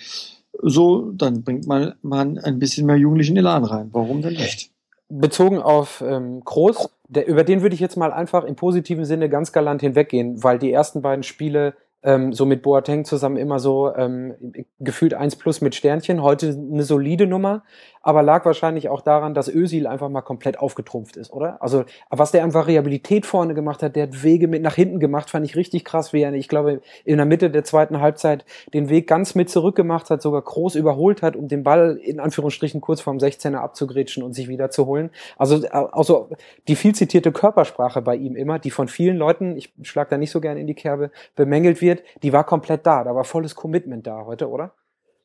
So, 0.62 1.12
dann 1.12 1.44
bringt 1.44 1.68
man, 1.68 1.96
man 2.02 2.38
ein 2.38 2.60
bisschen 2.60 2.86
mehr 2.86 2.98
jugendlichen 2.98 3.36
Elan 3.36 3.66
rein. 3.66 3.90
Warum 3.92 4.22
denn 4.22 4.34
nicht? 4.34 4.72
Bezogen 5.10 5.60
auf 5.60 6.02
ähm, 6.06 6.42
Groß, 6.46 6.90
der, 7.08 7.28
über 7.28 7.44
den 7.44 7.62
würde 7.62 7.74
ich 7.74 7.82
jetzt 7.82 7.98
mal 7.98 8.14
einfach 8.14 8.44
im 8.44 8.56
positiven 8.56 9.06
Sinne 9.06 9.28
ganz 9.28 9.52
galant 9.52 9.82
hinweggehen, 9.82 10.44
weil 10.44 10.60
die 10.60 10.72
ersten 10.72 11.02
beiden 11.02 11.24
Spiele 11.24 11.74
ähm, 12.04 12.32
so 12.32 12.46
mit 12.46 12.62
Boateng 12.62 13.04
zusammen 13.06 13.38
immer 13.38 13.60
so 13.60 13.94
ähm, 13.96 14.36
gefühlt 14.80 15.14
eins 15.14 15.36
plus 15.36 15.62
mit 15.62 15.76
Sternchen. 15.76 16.22
Heute 16.22 16.50
eine 16.50 16.84
solide 16.84 17.28
Nummer, 17.28 17.64
aber 18.02 18.24
lag 18.24 18.46
wahrscheinlich 18.46 18.90
auch 18.90 19.02
daran, 19.02 19.34
dass 19.34 19.48
Ösil 19.48 19.88
einfach 19.88 20.10
mal 20.10 20.22
komplett 20.22 20.60
aufgetrumpft 20.60 21.18
ist, 21.18 21.32
oder? 21.32 21.62
Also, 21.62 21.84
was 22.10 22.32
der 22.32 22.44
an 22.44 22.54
Variabilität 22.54 23.26
vorne 23.26 23.54
gemacht 23.54 23.84
hat, 23.84 23.96
der 23.96 24.04
hat 24.04 24.24
Wege 24.24 24.48
mit 24.48 24.62
nach 24.62 24.76
hinten 24.76 25.00
gemacht, 25.00 25.30
fand 25.30 25.46
ich 25.46 25.56
richtig 25.56 25.84
krass, 25.84 26.14
wie 26.14 26.22
er, 26.22 26.34
ich 26.34 26.48
glaube, 26.48 26.82
in 27.04 27.18
der 27.18 27.26
Mitte 27.26 27.50
der 27.50 27.64
zweiten 27.64 28.00
Halbzeit 28.00 28.46
den 28.74 28.90
Weg 28.90 29.08
ganz 29.08 29.36
mit 29.36 29.50
zurückgemacht 29.50 30.10
hat, 30.10 30.22
sogar 30.22 30.42
groß 30.42 30.76
überholt 30.76 31.22
hat, 31.22 31.36
um 31.36 31.48
den 31.48 31.64
Ball 31.64 31.98
in 32.02 32.20
Anführungsstrichen 32.20 32.82
kurz 32.82 33.02
vorm 33.02 33.18
16er 33.18 33.58
abzugrätschen 33.58 34.24
und 34.24 34.34
sich 34.34 34.48
wieder 34.48 34.70
zu 34.70 34.86
holen. 34.86 35.10
Also, 35.38 35.68
also 35.70 36.30
die 36.68 36.76
viel 36.76 36.96
zitierte 36.96 37.32
Körpersprache 37.32 38.02
bei 38.02 38.16
ihm 38.16 38.36
immer, 38.36 38.60
die 38.60 38.72
von 38.72 38.88
vielen 38.88 39.18
Leuten, 39.18 39.58
ich 39.58 39.74
schlag 39.82 40.10
da 40.10 40.18
nicht 40.18 40.32
so 40.32 40.40
gerne 40.40 40.62
in 40.62 40.68
die 40.68 40.76
Kerbe, 40.76 41.12
bemängelt 41.36 41.82
wird, 41.82 42.04
die 42.24 42.34
war 42.34 42.46
komplett 42.46 42.86
da. 42.86 43.04
Da 43.04 43.14
war 43.14 43.24
volles 43.24 43.56
Commitment 43.56 44.08
da 44.08 44.26
heute, 44.26 44.50
oder? 44.50 44.74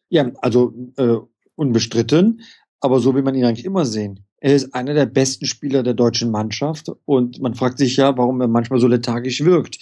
Ja, 0.09 0.31
also 0.41 0.73
äh, 0.97 1.17
unbestritten 1.57 2.43
aber 2.85 3.01
so 3.01 3.15
will 3.15 3.23
man 3.23 3.35
ihn 3.35 3.47
eigentlich 3.47 3.65
immer 3.65 3.87
sehen. 3.87 4.21
Er 4.41 4.55
ist 4.55 4.75
einer 4.75 4.93
der 4.93 5.07
besten 5.07 5.47
Spieler 5.47 5.83
der 5.83 5.95
deutschen 5.95 6.31
Mannschaft 6.31 6.91
und 7.07 7.41
man 7.41 7.55
fragt 7.55 7.79
sich 7.79 7.97
ja, 7.97 8.15
warum 8.19 8.43
er 8.43 8.47
manchmal 8.47 8.79
so 8.79 8.87
lethargisch 8.87 9.43
wirkt. 9.43 9.79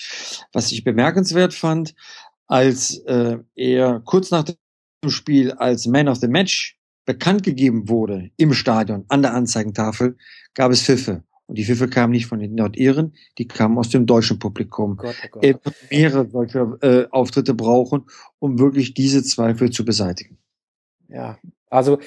Was 0.52 0.70
ich 0.70 0.84
bemerkenswert 0.84 1.52
fand, 1.52 1.96
als 2.46 2.98
äh, 3.06 3.38
er 3.56 4.00
kurz 4.04 4.30
nach 4.30 4.44
dem 4.44 5.10
Spiel 5.10 5.50
als 5.50 5.88
Man 5.88 6.06
of 6.06 6.18
the 6.18 6.28
Match 6.28 6.78
bekannt 7.04 7.42
gegeben 7.42 7.88
wurde 7.88 8.30
im 8.36 8.54
Stadion 8.54 9.04
an 9.08 9.22
der 9.22 9.34
Anzeigentafel, 9.34 10.16
gab 10.54 10.70
es 10.70 10.82
Pfiffe. 10.82 11.24
Und 11.46 11.58
die 11.58 11.64
Pfiffe 11.64 11.88
kamen 11.88 12.12
nicht 12.12 12.26
von 12.26 12.38
den 12.38 12.54
Nordiren, 12.54 13.14
die 13.36 13.48
kamen 13.48 13.78
aus 13.78 13.88
dem 13.88 14.06
deutschen 14.06 14.38
Publikum. 14.38 14.96
Gott, 14.96 15.16
oh 15.24 15.28
Gott. 15.32 15.44
Er 15.44 15.54
wird 15.54 15.74
mehrere 15.90 16.30
solcher 16.30 16.78
äh, 16.82 17.08
Auftritte 17.10 17.54
brauchen, 17.54 18.04
um 18.38 18.60
wirklich 18.60 18.94
diese 18.94 19.24
Zweifel 19.24 19.70
zu 19.70 19.84
beseitigen. 19.84 20.38
Ja, 21.08 21.40
also 21.72 21.98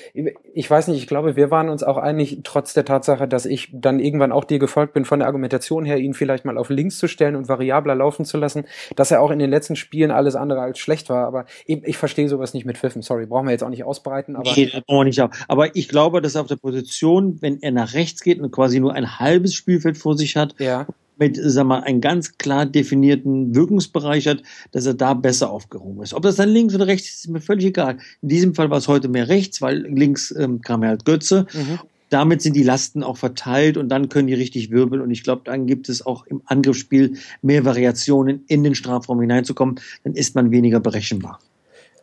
ich 0.54 0.69
weiß 0.69 0.88
nicht, 0.89 0.99
ich 0.99 1.08
glaube, 1.08 1.36
wir 1.36 1.49
waren 1.49 1.69
uns 1.69 1.84
auch 1.84 1.97
einig, 1.97 2.41
trotz 2.43 2.73
der 2.73 2.86
Tatsache, 2.86 3.28
dass 3.28 3.45
ich 3.45 3.69
dann 3.73 3.99
irgendwann 3.99 4.32
auch 4.32 4.43
dir 4.43 4.60
gefolgt 4.60 4.93
bin, 4.93 5.06
von 5.06 5.19
der 5.19 5.28
Argumentation 5.28 5.86
her, 5.86 5.97
ihn 5.97 6.13
vielleicht 6.13 6.45
mal 6.45 6.58
auf 6.58 6.69
links 6.69 6.99
zu 6.99 7.08
stellen 7.08 7.36
und 7.36 7.49
variabler 7.49 7.95
laufen 7.95 8.25
zu 8.25 8.38
lassen, 8.38 8.65
dass 8.95 9.10
er 9.10 9.21
auch 9.21 9.32
in 9.32 9.39
den 9.39 9.49
letzten 9.49 9.75
Spielen 9.75 10.12
alles 10.12 10.36
andere 10.36 10.62
als 10.62 10.78
schlecht 10.78 11.10
war. 11.10 11.25
Aber 11.25 11.45
ich, 11.65 11.84
ich 11.84 11.97
verstehe 11.97 12.30
sowas 12.30 12.54
nicht 12.54 12.65
mit 12.65 12.78
Pfiffen. 12.78 13.01
Sorry, 13.01 13.25
brauchen 13.25 13.47
wir 13.47 13.51
jetzt 13.51 13.63
auch 13.63 13.69
nicht 13.69 13.84
ausbreiten. 13.84 14.36
Aber, 14.36 14.51
nee, 14.56 14.71
das 14.71 14.84
nicht 15.06 15.21
auch. 15.21 15.32
aber 15.47 15.75
ich 15.75 15.89
glaube, 15.89 16.21
dass 16.21 16.36
er 16.36 16.41
auf 16.41 16.47
der 16.47 16.58
Position, 16.58 17.41
wenn 17.41 17.62
er 17.62 17.71
nach 17.71 17.93
rechts 17.93 18.21
geht 18.21 18.39
und 18.39 18.51
quasi 18.51 18.80
nur 18.80 18.93
ein 18.93 19.19
halbes 19.19 19.56
Spielfeld 19.56 19.97
vor 19.97 20.15
sich 20.15 20.36
hat, 20.36 20.54
ja 20.60 20.86
mit, 21.17 21.39
sag 21.41 21.65
mal, 21.65 21.82
einen 21.82 22.01
ganz 22.01 22.38
klar 22.38 22.65
definierten 22.65 23.56
Wirkungsbereich 23.56 24.28
hat, 24.28 24.43
dass 24.71 24.86
er 24.86 24.93
da 24.93 25.13
besser 25.13 25.49
aufgehoben 25.49 26.04
ist. 26.04 26.13
Ob 26.13 26.23
das 26.23 26.36
dann 26.36 26.49
links 26.49 26.75
oder 26.75 26.88
rechts 26.88 27.10
ist, 27.10 27.25
ist 27.25 27.30
mir 27.30 27.41
völlig 27.41 27.65
egal. 27.65 27.97
In 28.21 28.30
diesem 28.30 28.56
Fall 28.56 28.69
war 28.69 28.78
es 28.78 28.88
heute 28.88 29.08
mehr 29.08 29.28
rechts, 29.28 29.62
weil 29.62 29.86
links 29.88 30.32
ähm, 30.32 30.62
kam 30.62 30.84
er 30.84 30.89
halt 30.89 31.06
Götze. 31.06 31.47
Mhm. 31.54 31.80
Damit 32.10 32.41
sind 32.41 32.56
die 32.56 32.63
Lasten 32.63 33.04
auch 33.04 33.17
verteilt 33.17 33.78
und 33.78 33.89
dann 33.89 34.10
können 34.10 34.28
die 34.28 34.36
richtig 34.36 34.69
wirbeln. 34.71 35.01
Und 35.01 35.12
ich 35.12 35.23
glaube, 35.23 35.41
dann 35.45 35.65
gibt 35.65 35.89
es 35.89 36.06
auch 36.06 36.25
im 36.28 36.41
Angriffsspiel 36.45 37.17
mehr 37.41 37.65
Variationen, 37.65 38.43
in 38.47 38.63
den 38.63 38.75
Strafraum 38.75 39.19
hineinzukommen. 39.21 39.80
Dann 40.04 40.13
ist 40.13 40.36
man 40.36 40.51
weniger 40.51 40.80
berechenbar. 40.80 41.39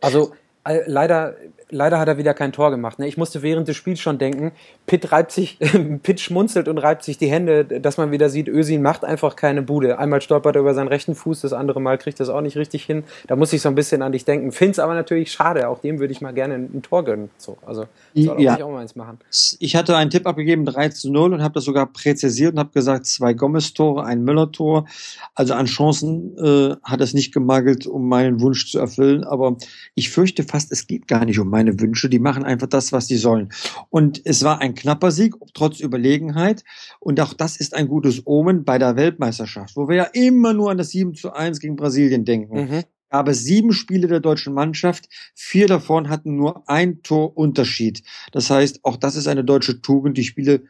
Also 0.01 0.33
äh, 0.65 0.81
leider 0.87 1.37
leider 1.73 1.99
hat 1.99 2.07
er 2.07 2.19
wieder 2.19 2.35
kein 2.35 2.53
Tor 2.53 2.71
gemacht. 2.71 2.99
Ne? 2.99 3.09
Ich 3.09 3.17
musste 3.17 3.43
während 3.43 3.67
des 3.67 3.77
Spiels 3.77 3.99
schon 3.99 4.19
denken, 4.19 4.53
Pitt 4.87 5.11
reibt 5.11 5.33
sich, 5.33 5.59
Pitt 6.03 6.21
schmunzelt 6.21 6.69
und 6.69 6.79
reibt 6.79 7.03
sich 7.03 7.19
die 7.19 7.29
Hände, 7.29 7.65
dass 7.65 7.97
man 7.97 8.13
wieder 8.13 8.29
sieht, 8.29 8.49
Ösin 8.49 8.83
macht 8.83 9.05
einfach 9.05 9.35
keine 9.35 9.63
Bude. 9.63 9.99
Einmal 9.99 10.21
stolpert 10.21 10.55
er 10.57 10.61
über 10.61 10.75
seinen 10.75 10.89
rechten 10.89 11.15
Fuß, 11.15 11.41
das 11.41 11.53
andere 11.53 11.81
Mal 11.81 11.99
kriegt 11.99 12.21
er 12.21 12.25
es 12.25 12.29
auch 12.29 12.43
nicht 12.43 12.57
richtig 12.57 12.85
hin. 12.85 13.05
Da 13.27 13.37
muss 13.37 13.53
ich 13.53 13.63
so 13.63 13.69
ein 13.69 13.75
bisschen 13.75 14.03
an 14.03 14.13
dich 14.13 14.25
denken. 14.25 14.53
Find's 14.53 14.79
aber 14.79 14.95
natürlich 14.95 15.33
schade. 15.33 15.69
Auch 15.69 15.81
dem 15.81 15.99
würde 15.99 16.13
ich 16.13 16.21
mal 16.21 16.33
gerne 16.33 16.55
ein, 16.55 16.83
Tor 16.83 17.05
gönnen. 17.05 17.31
So, 17.39 17.57
also 17.65 17.87
soll 18.15 18.41
ja. 18.41 18.63
auch 18.63 18.71
mal 18.71 18.81
eins 18.81 18.97
machen. 18.97 19.19
Ich 19.59 19.77
hatte 19.77 19.97
einen 19.97 20.11
Tipp 20.11 20.27
abgegeben, 20.27 20.65
3 20.65 20.91
zu 20.91 21.11
0 21.11 21.35
und 21.35 21.43
habe 21.43 21.55
das 21.55 21.65
sogar 21.65 21.87
präzisiert 21.87 22.53
und 22.53 22.59
habe 22.59 22.71
gesagt, 22.71 23.07
zwei 23.07 23.33
Gomez-Tore, 23.33 24.05
ein 24.05 24.25
Müller-Tor. 24.25 24.87
Also 25.35 25.55
an 25.55 25.67
Chancen 25.67 26.37
äh, 26.39 26.77
hat 26.83 27.01
es 27.01 27.15
nicht 27.15 27.33
gemagelt, 27.33 27.87
um 27.87 28.09
meinen 28.09 28.41
Wunsch 28.41 28.71
zu 28.71 28.79
erfüllen. 28.79 29.25
Aber 29.25 29.57
ich 29.95 30.11
fürchte 30.11 30.43
fast, 30.43 30.73
es 30.73 30.87
geht 30.87 31.09
gar 31.09 31.25
nicht 31.25 31.39
um 31.39 31.49
meinen 31.49 31.62
meine 31.63 31.81
Wünsche, 31.81 32.09
die 32.09 32.19
machen 32.19 32.45
einfach 32.45 32.67
das, 32.67 32.93
was 32.93 33.07
sie 33.07 33.17
sollen. 33.17 33.51
Und 33.89 34.21
es 34.25 34.43
war 34.43 34.61
ein 34.61 34.75
knapper 34.75 35.11
Sieg, 35.11 35.35
trotz 35.55 35.81
Überlegenheit. 35.81 36.65
Und 36.99 37.21
auch 37.21 37.35
das 37.35 37.57
ist 37.57 37.75
ein 37.75 37.89
gutes 37.89 38.23
Omen 38.27 38.65
bei 38.65 38.79
der 38.79 38.97
Weltmeisterschaft, 38.97 39.77
wo 39.77 39.89
wir 39.89 39.97
ja 39.97 40.05
immer 40.13 40.53
nur 40.53 40.71
an 40.71 40.79
das 40.79 40.91
7 40.91 41.15
zu 41.15 41.33
1 41.33 41.61
gegen 41.61 41.77
Brasilien 41.77 42.25
denken. 42.25 42.55
Mhm. 42.55 42.83
Aber 43.11 43.35
sieben 43.35 43.73
Spiele 43.73 44.09
der 44.09 44.21
deutschen 44.21 44.55
Mannschaft, 44.55 45.09
vier 45.35 45.67
davon 45.67 46.09
hatten 46.09 46.35
nur 46.35 46.69
ein 46.69 47.03
Tor 47.03 47.37
Unterschied. 47.37 48.03
Das 48.33 48.49
heißt, 48.51 48.81
auch 48.85 48.97
das 48.97 49.17
ist 49.17 49.29
eine 49.29 49.45
deutsche 49.45 49.83
Tugend, 49.83 50.17
die 50.17 50.25
Spiele 50.25 50.65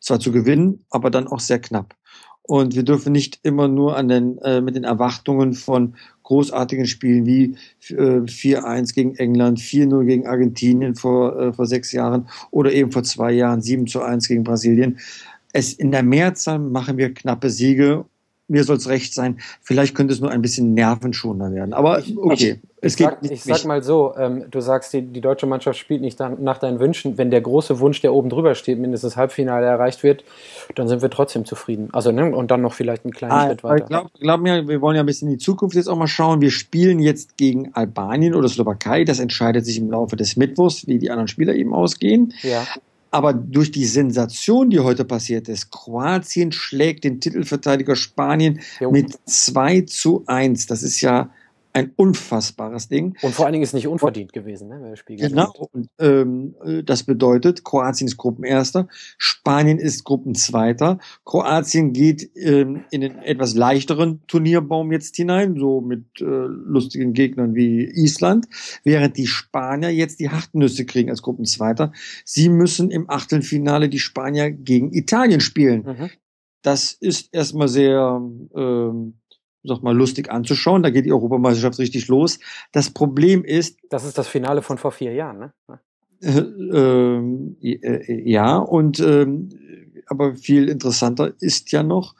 zwar 0.00 0.20
zu 0.20 0.30
gewinnen, 0.30 0.86
aber 0.90 1.10
dann 1.10 1.26
auch 1.26 1.40
sehr 1.40 1.60
knapp. 1.60 1.96
Und 2.50 2.74
wir 2.74 2.82
dürfen 2.82 3.12
nicht 3.12 3.40
immer 3.42 3.68
nur 3.68 3.94
an 3.98 4.08
den, 4.08 4.38
äh, 4.38 4.62
mit 4.62 4.74
den 4.74 4.84
Erwartungen 4.84 5.52
von 5.52 5.96
großartigen 6.22 6.86
Spielen 6.86 7.26
wie 7.26 7.56
äh, 7.90 8.22
4-1 8.22 8.94
gegen 8.94 9.14
England, 9.16 9.58
4-0 9.58 10.06
gegen 10.06 10.26
Argentinien 10.26 10.94
vor, 10.94 11.38
äh, 11.38 11.52
vor 11.52 11.66
sechs 11.66 11.92
Jahren 11.92 12.26
oder 12.50 12.72
eben 12.72 12.90
vor 12.90 13.02
zwei 13.02 13.32
Jahren 13.32 13.60
7-1 13.60 14.28
gegen 14.28 14.44
Brasilien. 14.44 14.98
Es, 15.52 15.74
in 15.74 15.90
der 15.90 16.02
Mehrzahl 16.02 16.58
machen 16.58 16.96
wir 16.96 17.12
knappe 17.12 17.50
Siege 17.50 18.06
mir 18.48 18.64
soll 18.64 18.76
es 18.76 18.88
recht 18.88 19.14
sein. 19.14 19.38
Vielleicht 19.62 19.94
könnte 19.94 20.12
es 20.14 20.20
nur 20.20 20.30
ein 20.30 20.42
bisschen 20.42 20.74
nervenschonender 20.74 21.54
werden. 21.54 21.74
Aber 21.74 22.02
okay. 22.16 22.60
Ich, 22.80 22.94
sag, 22.94 23.18
ich 23.28 23.42
sag, 23.42 23.64
mal 23.64 23.82
so, 23.82 24.14
ähm, 24.16 24.44
du 24.50 24.60
sagst, 24.60 24.92
die, 24.92 25.02
die, 25.02 25.20
deutsche 25.20 25.46
Mannschaft 25.46 25.78
spielt 25.78 26.00
nicht 26.00 26.20
nach 26.20 26.58
deinen 26.58 26.78
Wünschen. 26.78 27.18
Wenn 27.18 27.30
der 27.30 27.40
große 27.40 27.80
Wunsch, 27.80 28.00
der 28.02 28.14
oben 28.14 28.30
drüber 28.30 28.54
steht, 28.54 28.78
mindestens 28.78 29.16
Halbfinale 29.16 29.66
erreicht 29.66 30.04
wird, 30.04 30.22
dann 30.76 30.86
sind 30.86 31.02
wir 31.02 31.10
trotzdem 31.10 31.44
zufrieden. 31.44 31.88
Also, 31.92 32.12
ne? 32.12 32.34
Und 32.34 32.52
dann 32.52 32.62
noch 32.62 32.74
vielleicht 32.74 33.04
einen 33.04 33.12
kleinen 33.12 33.32
ah, 33.32 33.46
Schritt 33.46 33.64
weiter. 33.64 33.82
Ich 33.82 33.88
glaube 33.88 34.10
glaub 34.20 34.40
mir, 34.40 34.68
wir 34.68 34.80
wollen 34.80 34.94
ja 34.94 35.02
ein 35.02 35.06
bisschen 35.06 35.26
in 35.28 35.38
die 35.38 35.44
Zukunft 35.44 35.74
jetzt 35.74 35.88
auch 35.88 35.96
mal 35.96 36.06
schauen. 36.06 36.40
Wir 36.40 36.52
spielen 36.52 37.00
jetzt 37.00 37.36
gegen 37.36 37.74
Albanien 37.74 38.34
oder 38.34 38.48
Slowakei. 38.48 39.02
Das 39.02 39.18
entscheidet 39.18 39.66
sich 39.66 39.78
im 39.78 39.90
Laufe 39.90 40.14
des 40.14 40.36
Mittwochs, 40.36 40.86
wie 40.86 40.98
die 40.98 41.10
anderen 41.10 41.28
Spieler 41.28 41.54
eben 41.54 41.74
ausgehen. 41.74 42.32
Ja. 42.42 42.64
Aber 43.10 43.32
durch 43.32 43.70
die 43.70 43.86
Sensation, 43.86 44.70
die 44.70 44.80
heute 44.80 45.04
passiert 45.04 45.48
ist, 45.48 45.70
Kroatien 45.70 46.52
schlägt 46.52 47.04
den 47.04 47.20
Titelverteidiger 47.20 47.96
Spanien 47.96 48.60
jo. 48.80 48.90
mit 48.90 49.18
2 49.24 49.82
zu 49.82 50.24
1. 50.26 50.66
Das 50.66 50.82
ist 50.82 51.00
ja 51.00 51.30
ein 51.72 51.92
unfassbares 51.96 52.88
Ding. 52.88 53.16
Und 53.22 53.34
vor 53.34 53.44
allen 53.44 53.52
Dingen 53.52 53.62
ist 53.62 53.74
nicht 53.74 53.86
unverdient 53.86 54.32
gewesen, 54.32 54.68
ne, 54.68 54.96
Spiel 54.96 55.16
Genau. 55.16 55.52
Und, 55.72 55.88
ähm, 55.98 56.54
äh, 56.64 56.82
das 56.82 57.04
bedeutet, 57.04 57.64
Kroatien 57.64 58.08
ist 58.08 58.16
Gruppenerster, 58.16 58.88
Spanien 59.16 59.78
ist 59.78 60.04
Gruppenzweiter. 60.04 60.98
Kroatien 61.24 61.92
geht 61.92 62.30
ähm, 62.36 62.84
in 62.90 63.02
den 63.02 63.18
etwas 63.18 63.54
leichteren 63.54 64.22
Turnierbaum 64.26 64.92
jetzt 64.92 65.16
hinein, 65.16 65.56
so 65.56 65.80
mit 65.80 66.04
äh, 66.20 66.24
lustigen 66.24 67.12
Gegnern 67.12 67.54
wie 67.54 67.84
Island, 67.84 68.46
während 68.84 69.16
die 69.16 69.26
Spanier 69.26 69.90
jetzt 69.90 70.20
die 70.20 70.30
harten 70.30 70.58
Nüsse 70.58 70.86
kriegen 70.86 71.10
als 71.10 71.22
Gruppenzweiter. 71.22 71.92
Sie 72.24 72.48
müssen 72.48 72.90
im 72.90 73.08
Achtelfinale 73.10 73.88
die 73.88 73.98
Spanier 73.98 74.50
gegen 74.50 74.92
Italien 74.92 75.40
spielen. 75.40 75.82
Mhm. 75.82 76.10
Das 76.62 76.92
ist 76.92 77.32
erstmal 77.32 77.68
sehr 77.68 78.20
ähm, 78.54 79.14
sag 79.68 79.82
mal, 79.82 79.96
lustig 79.96 80.30
anzuschauen. 80.30 80.82
Da 80.82 80.90
geht 80.90 81.06
die 81.06 81.12
Europameisterschaft 81.12 81.78
richtig 81.78 82.08
los. 82.08 82.38
Das 82.72 82.90
Problem 82.90 83.44
ist. 83.44 83.78
Das 83.90 84.04
ist 84.04 84.18
das 84.18 84.26
Finale 84.26 84.62
von 84.62 84.78
vor 84.78 84.92
vier 84.92 85.12
Jahren, 85.12 85.38
ne? 85.38 85.52
Äh, 86.20 86.40
ähm, 86.40 87.56
äh, 87.62 88.28
ja, 88.28 88.56
und 88.56 88.98
ähm, 88.98 89.50
aber 90.06 90.34
viel 90.36 90.68
interessanter 90.68 91.32
ist 91.38 91.70
ja 91.70 91.82
noch, 91.82 92.14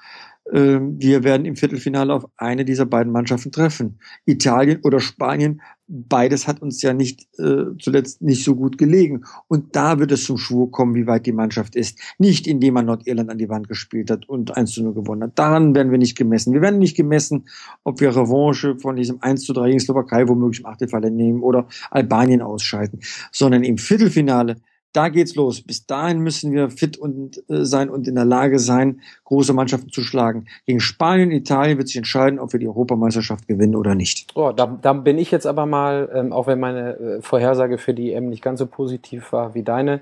wir 0.51 1.25
werden 1.25 1.45
im 1.45 1.57
Viertelfinale 1.57 2.15
auf 2.15 2.27
eine 2.37 2.65
dieser 2.65 2.87
beiden 2.87 3.13
Mannschaften 3.13 3.53
treffen. 3.53 3.99
Italien 4.25 4.81
oder 4.83 4.99
Spanien, 4.99 5.61
beides 5.89 6.47
hat 6.47 6.63
uns 6.63 6.81
ja 6.83 6.93
nicht 6.93 7.29
äh, 7.39 7.65
zuletzt 7.79 8.23
nicht 8.23 8.45
so 8.45 8.55
gut 8.55 8.79
gelegen. 8.79 9.25
Und 9.49 9.77
da 9.77 9.99
wird 9.99 10.13
es 10.13 10.25
zum 10.25 10.39
Schwur 10.39 10.71
kommen, 10.71 10.95
wie 10.95 11.07
weit 11.07 11.27
die 11.27 11.33
Mannschaft 11.33 11.77
ist. 11.77 11.99
Nicht 12.19 12.47
indem 12.47 12.75
man 12.75 12.87
Nordirland 12.87 13.31
an 13.31 13.39
die 13.39 13.49
Wand 13.49 13.69
gespielt 13.69 14.11
hat 14.11 14.29
und 14.29 14.57
1 14.57 14.73
zu 14.73 14.83
0 14.83 14.95
gewonnen 14.95 15.25
hat. 15.25 15.39
Daran 15.39 15.75
werden 15.75 15.91
wir 15.91 15.99
nicht 15.99 16.17
gemessen. 16.17 16.53
Wir 16.53 16.63
werden 16.63 16.79
nicht 16.79 16.97
gemessen, 16.97 17.47
ob 17.85 18.01
wir 18.01 18.11
Revanche 18.11 18.77
von 18.79 18.97
diesem 18.97 19.21
1 19.23 19.45
zu 19.45 19.53
3 19.53 19.69
gegen 19.69 19.81
Slowakei 19.81 20.29
womöglich 20.29 20.61
im 20.61 20.67
Achtelfinale 20.67 21.11
nehmen 21.11 21.43
oder 21.43 21.67
Albanien 21.91 22.43
ausschalten, 22.43 23.01
sondern 23.33 23.65
im 23.65 23.79
Viertelfinale 23.79 24.57
da 24.92 25.09
geht's 25.09 25.35
los. 25.35 25.61
Bis 25.62 25.87
dahin 25.87 26.20
müssen 26.20 26.53
wir 26.53 26.70
fit 26.70 26.96
und 26.96 27.42
äh, 27.48 27.64
sein 27.64 27.90
und 27.90 28.09
in 28.09 28.14
der 28.14 28.24
Lage 28.24 28.59
sein, 28.59 29.01
große 29.24 29.53
Mannschaften 29.53 29.90
zu 29.90 30.03
schlagen. 30.03 30.46
Gegen 30.66 30.81
Spanien, 30.81 31.31
Italien 31.31 31.79
wird 31.79 31.88
sich 31.88 31.96
entscheiden, 31.96 32.38
ob 32.38 32.53
wir 32.53 32.61
die 32.61 32.68
Europameisterschaft 32.68 33.46
gewinnen 33.46 33.77
oder 33.77 33.94
nicht. 33.94 34.33
Oh, 34.35 34.53
da, 34.53 34.79
da 34.81 34.92
bin 34.92 35.18
ich 35.18 35.31
jetzt 35.31 35.46
aber 35.46 35.66
mal, 35.66 36.09
ähm, 36.14 36.33
auch 36.33 36.46
wenn 36.46 36.61
meine 36.61 36.96
äh, 36.96 37.22
Vorhersage 37.22 37.79
für 37.79 37.94
die 37.94 38.12
EM 38.12 38.29
nicht 38.29 38.42
ganz 38.42 38.59
so 38.59 38.66
positiv 38.66 39.33
war 39.33 39.55
wie 39.55 39.62
deine, 39.62 40.01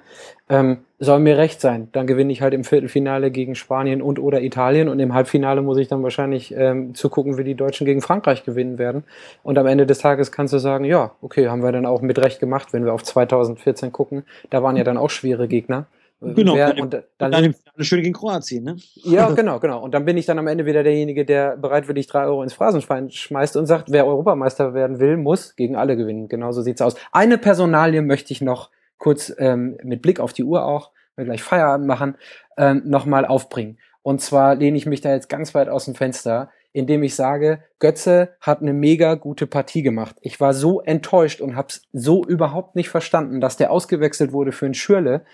ähm, 0.48 0.78
soll 0.98 1.18
mir 1.18 1.36
recht 1.36 1.60
sein. 1.60 1.88
Dann 1.92 2.06
gewinne 2.06 2.32
ich 2.32 2.40
halt 2.40 2.54
im 2.54 2.64
Viertelfinale 2.64 3.30
gegen 3.30 3.54
Spanien 3.54 4.00
und 4.00 4.18
oder 4.18 4.40
Italien 4.42 4.88
und 4.88 5.00
im 5.00 5.12
Halbfinale 5.12 5.60
muss 5.60 5.78
ich 5.78 5.88
dann 5.88 6.02
wahrscheinlich 6.02 6.54
ähm, 6.56 6.94
zugucken, 6.94 7.36
wie 7.36 7.44
die 7.44 7.54
Deutschen 7.54 7.84
gegen 7.84 8.00
Frankreich 8.00 8.44
gewinnen 8.44 8.78
werden. 8.78 9.04
Und 9.42 9.58
am 9.58 9.66
Ende 9.66 9.86
des 9.86 9.98
Tages 9.98 10.32
kannst 10.32 10.54
du 10.54 10.58
sagen, 10.58 10.84
ja, 10.84 11.12
okay, 11.20 11.48
haben 11.48 11.62
wir 11.62 11.72
dann 11.72 11.86
auch 11.86 12.00
mit 12.00 12.18
Recht 12.18 12.40
gemacht, 12.40 12.72
wenn 12.72 12.84
wir 12.84 12.94
auf 12.94 13.02
2014 13.02 13.92
gucken. 13.92 14.24
Da 14.50 14.62
waren 14.62 14.76
ja 14.76 14.84
dann 14.84 14.96
auch 14.96 15.10
schwere 15.10 15.48
Gegner. 15.48 15.86
Genau, 16.20 16.54
Wer, 16.54 16.78
und, 16.78 16.94
dann, 16.94 17.30
dann 17.30 17.44
im 17.44 17.52
Finale 17.52 17.84
schön 17.84 18.02
gegen 18.02 18.14
Kroatien, 18.14 18.64
ne? 18.64 18.76
Ja, 18.94 19.30
genau, 19.34 19.60
genau. 19.60 19.82
Und 19.82 19.92
dann 19.92 20.06
bin 20.06 20.16
ich 20.16 20.24
dann 20.24 20.38
am 20.38 20.46
Ende 20.46 20.64
wieder 20.64 20.82
derjenige, 20.82 21.26
der 21.26 21.58
bereitwillig 21.58 22.06
drei 22.06 22.24
Euro 22.24 22.42
ins 22.42 22.54
Phrasenschwein 22.54 23.10
schmeißt 23.10 23.56
und 23.58 23.66
sagt, 23.66 23.92
wer 23.92 24.06
Europameister 24.06 24.72
werden 24.72 24.98
will, 24.98 25.18
muss 25.18 25.56
gegen 25.56 25.76
alle 25.76 25.94
gewinnen. 25.94 26.28
Genauso 26.28 26.62
sieht's 26.62 26.80
aus. 26.80 26.94
Eine 27.12 27.36
Personalie 27.36 28.00
möchte 28.00 28.32
ich 28.32 28.40
noch 28.40 28.70
kurz 28.98 29.32
ähm, 29.38 29.78
mit 29.82 30.02
Blick 30.02 30.20
auf 30.20 30.32
die 30.32 30.44
Uhr 30.44 30.64
auch, 30.64 30.92
wir 31.16 31.24
gleich 31.24 31.42
Feierabend 31.42 31.86
machen, 31.86 32.16
ähm, 32.56 32.82
nochmal 32.84 33.24
aufbringen. 33.24 33.78
Und 34.02 34.20
zwar 34.20 34.54
lehne 34.54 34.76
ich 34.76 34.86
mich 34.86 35.00
da 35.00 35.12
jetzt 35.12 35.28
ganz 35.28 35.54
weit 35.54 35.68
aus 35.68 35.86
dem 35.86 35.94
Fenster, 35.94 36.50
indem 36.72 37.02
ich 37.02 37.14
sage, 37.16 37.64
Götze 37.78 38.36
hat 38.40 38.60
eine 38.60 38.74
mega 38.74 39.14
gute 39.14 39.46
Partie 39.46 39.82
gemacht. 39.82 40.16
Ich 40.20 40.40
war 40.40 40.52
so 40.52 40.82
enttäuscht 40.82 41.40
und 41.40 41.56
habe 41.56 41.68
es 41.70 41.88
so 41.92 42.22
überhaupt 42.22 42.76
nicht 42.76 42.90
verstanden, 42.90 43.40
dass 43.40 43.56
der 43.56 43.70
ausgewechselt 43.70 44.32
wurde 44.32 44.52
für 44.52 44.66
einen 44.66 44.74
Schürle, 44.74 45.24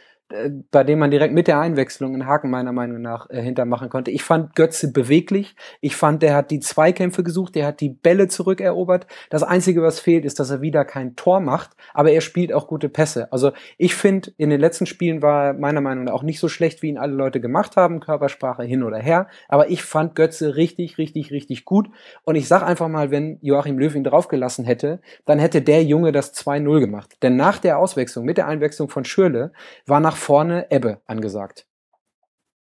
bei 0.71 0.85
dem 0.85 0.99
man 0.99 1.11
direkt 1.11 1.35
mit 1.35 1.47
der 1.47 1.61
Einwechslung 1.61 2.15
einen 2.15 2.27
Haken 2.27 2.51
meiner 2.51 2.73
Meinung 2.73 3.03
nach 3.03 3.29
äh, 3.31 3.41
hintermachen 3.43 3.89
konnte. 3.91 4.11
Ich 4.11 4.23
fand 4.23 4.55
Götze 4.55 4.93
beweglich. 4.93 5.55
Ich 5.81 5.97
fand, 5.97 6.23
der 6.23 6.35
hat 6.35 6.51
die 6.51 6.61
Zweikämpfe 6.61 7.23
gesucht, 7.23 7.55
der 7.55 7.67
hat 7.67 7.81
die 7.81 7.91
Bälle 7.91 8.29
zurückerobert. 8.29 9.07
Das 9.31 9.43
Einzige, 9.43 9.83
was 9.83 10.01
fehlt, 10.01 10.25
ist, 10.25 10.41
dass 10.41 10.51
er 10.51 10.63
wieder 10.63 10.85
kein 10.85 11.17
Tor 11.17 11.41
macht, 11.41 11.71
aber 11.93 12.13
er 12.13 12.21
spielt 12.21 12.53
auch 12.53 12.67
gute 12.67 12.89
Pässe. 12.89 13.33
Also 13.33 13.53
ich 13.79 13.95
finde, 13.95 14.33
in 14.37 14.51
den 14.51 14.61
letzten 14.61 14.87
Spielen 14.87 15.23
war 15.23 15.47
er 15.47 15.53
meiner 15.55 15.81
Meinung 15.81 16.05
nach 16.05 16.13
auch 16.13 16.23
nicht 16.23 16.41
so 16.41 16.49
schlecht, 16.49 16.83
wie 16.83 16.89
ihn 16.89 16.99
alle 16.99 17.15
Leute 17.15 17.41
gemacht 17.41 17.77
haben, 17.77 18.01
Körpersprache 18.01 18.63
hin 18.63 18.83
oder 18.83 18.99
her. 18.99 19.29
Aber 19.49 19.71
ich 19.71 19.83
fand 19.83 20.15
Götze 20.15 20.57
richtig, 20.57 20.99
richtig, 20.99 21.31
richtig 21.31 21.65
gut. 21.65 21.89
Und 22.25 22.37
ich 22.37 22.49
sag 22.49 22.63
einfach 22.63 22.89
mal, 22.89 23.11
wenn 23.11 23.39
Joachim 23.43 23.79
Löw 23.79 23.95
ihn 23.95 24.05
draufgelassen 24.05 24.65
hätte, 24.65 25.01
dann 25.25 25.39
hätte 25.39 25.63
der 25.63 25.85
Junge 25.85 26.13
das 26.13 26.35
2-0 26.35 26.81
gemacht. 26.81 27.17
Denn 27.23 27.37
nach 27.37 27.59
der 27.59 27.79
Auswechslung, 27.79 28.25
mit 28.25 28.39
der 28.39 28.47
Einwechslung 28.47 28.89
von 28.89 29.05
Schürle, 29.05 29.53
war 29.87 30.01
nach 30.01 30.17
vorne 30.23 30.71
Ebbe 30.71 31.01
angesagt. 31.07 31.67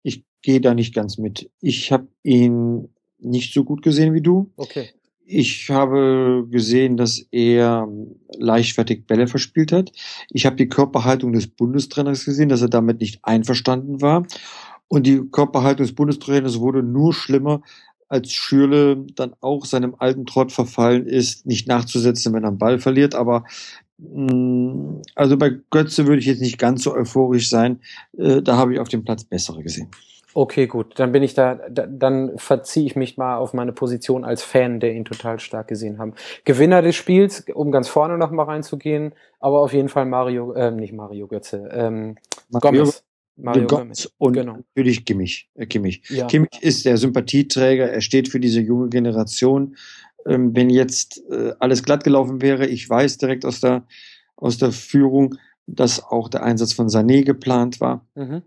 Ich 0.03 0.23
gehe 0.41 0.61
da 0.61 0.73
nicht 0.73 0.95
ganz 0.95 1.17
mit. 1.17 1.51
Ich 1.61 1.91
habe 1.91 2.07
ihn 2.23 2.89
nicht 3.19 3.53
so 3.53 3.63
gut 3.63 3.83
gesehen 3.83 4.13
wie 4.13 4.21
du. 4.21 4.51
Okay. 4.57 4.89
Ich 5.23 5.69
habe 5.69 6.45
gesehen, 6.49 6.97
dass 6.97 7.25
er 7.31 7.87
leichtfertig 8.37 9.05
Bälle 9.05 9.27
verspielt 9.27 9.71
hat. 9.71 9.91
Ich 10.29 10.45
habe 10.45 10.55
die 10.55 10.67
Körperhaltung 10.67 11.31
des 11.31 11.47
Bundestrainers 11.47 12.25
gesehen, 12.25 12.49
dass 12.49 12.61
er 12.61 12.69
damit 12.69 12.99
nicht 12.99 13.23
einverstanden 13.23 14.01
war. 14.01 14.25
Und 14.87 15.07
die 15.07 15.21
Körperhaltung 15.31 15.85
des 15.85 15.95
Bundestrainers 15.95 16.59
wurde 16.59 16.83
nur 16.83 17.13
schlimmer, 17.13 17.61
als 18.09 18.33
Schürle 18.33 19.05
dann 19.15 19.33
auch 19.39 19.63
seinem 19.65 19.95
alten 19.97 20.25
Trott 20.25 20.51
verfallen 20.51 21.05
ist, 21.05 21.45
nicht 21.45 21.65
nachzusetzen, 21.69 22.33
wenn 22.33 22.43
er 22.43 22.49
einen 22.49 22.57
Ball 22.57 22.77
verliert. 22.77 23.15
Aber 23.15 23.45
also 25.15 25.37
bei 25.37 25.51
Götze 25.69 26.07
würde 26.07 26.19
ich 26.19 26.25
jetzt 26.25 26.41
nicht 26.41 26.57
ganz 26.57 26.83
so 26.83 26.93
euphorisch 26.93 27.49
sein. 27.49 27.79
Äh, 28.17 28.41
da 28.41 28.57
habe 28.57 28.73
ich 28.73 28.79
auf 28.79 28.89
dem 28.89 29.03
Platz 29.03 29.23
bessere 29.23 29.61
gesehen. 29.61 29.89
Okay, 30.33 30.65
gut. 30.65 30.97
Dann 30.97 31.11
bin 31.11 31.23
ich 31.23 31.33
da, 31.33 31.55
da 31.69 31.85
dann 31.85 32.37
verziehe 32.37 32.85
ich 32.85 32.95
mich 32.95 33.17
mal 33.17 33.35
auf 33.35 33.53
meine 33.53 33.73
Position 33.73 34.23
als 34.23 34.43
Fan, 34.43 34.79
der 34.79 34.93
ihn 34.93 35.05
total 35.05 35.39
stark 35.39 35.67
gesehen 35.67 35.99
haben. 35.99 36.13
Gewinner 36.45 36.81
des 36.81 36.95
Spiels, 36.95 37.45
um 37.53 37.71
ganz 37.71 37.89
vorne 37.89 38.17
noch 38.17 38.31
mal 38.31 38.43
reinzugehen, 38.43 39.13
aber 39.39 39.59
auf 39.59 39.73
jeden 39.73 39.89
Fall 39.89 40.05
Mario, 40.05 40.53
äh, 40.53 40.71
nicht 40.71 40.93
Mario 40.93 41.27
Götze, 41.27 41.69
ähm, 41.73 42.15
Mario, 42.49 42.83
Gomez. 42.83 43.03
Mario 43.35 43.67
Gomez. 43.67 44.09
Und 44.17 44.33
genau. 44.33 44.53
natürlich 44.53 45.03
Kimmich. 45.05 45.49
Äh, 45.55 45.65
Kimmich. 45.65 46.01
Ja. 46.09 46.27
Kimmich 46.27 46.61
ist 46.61 46.85
der 46.85 46.95
Sympathieträger, 46.95 47.91
er 47.91 48.01
steht 48.01 48.29
für 48.29 48.39
diese 48.39 48.61
junge 48.61 48.87
Generation 48.87 49.75
ähm, 50.25 50.55
wenn 50.55 50.69
jetzt 50.69 51.21
äh, 51.29 51.53
alles 51.59 51.83
glatt 51.83 52.03
gelaufen 52.03 52.41
wäre. 52.41 52.67
Ich 52.67 52.89
weiß 52.89 53.17
direkt 53.17 53.45
aus 53.45 53.61
der, 53.61 53.85
aus 54.35 54.57
der 54.57 54.71
Führung, 54.71 55.35
dass 55.67 56.03
auch 56.03 56.29
der 56.29 56.43
Einsatz 56.43 56.73
von 56.73 56.87
Sané 56.87 57.23
geplant 57.23 57.79
war. 57.79 58.05
Mhm. 58.15 58.43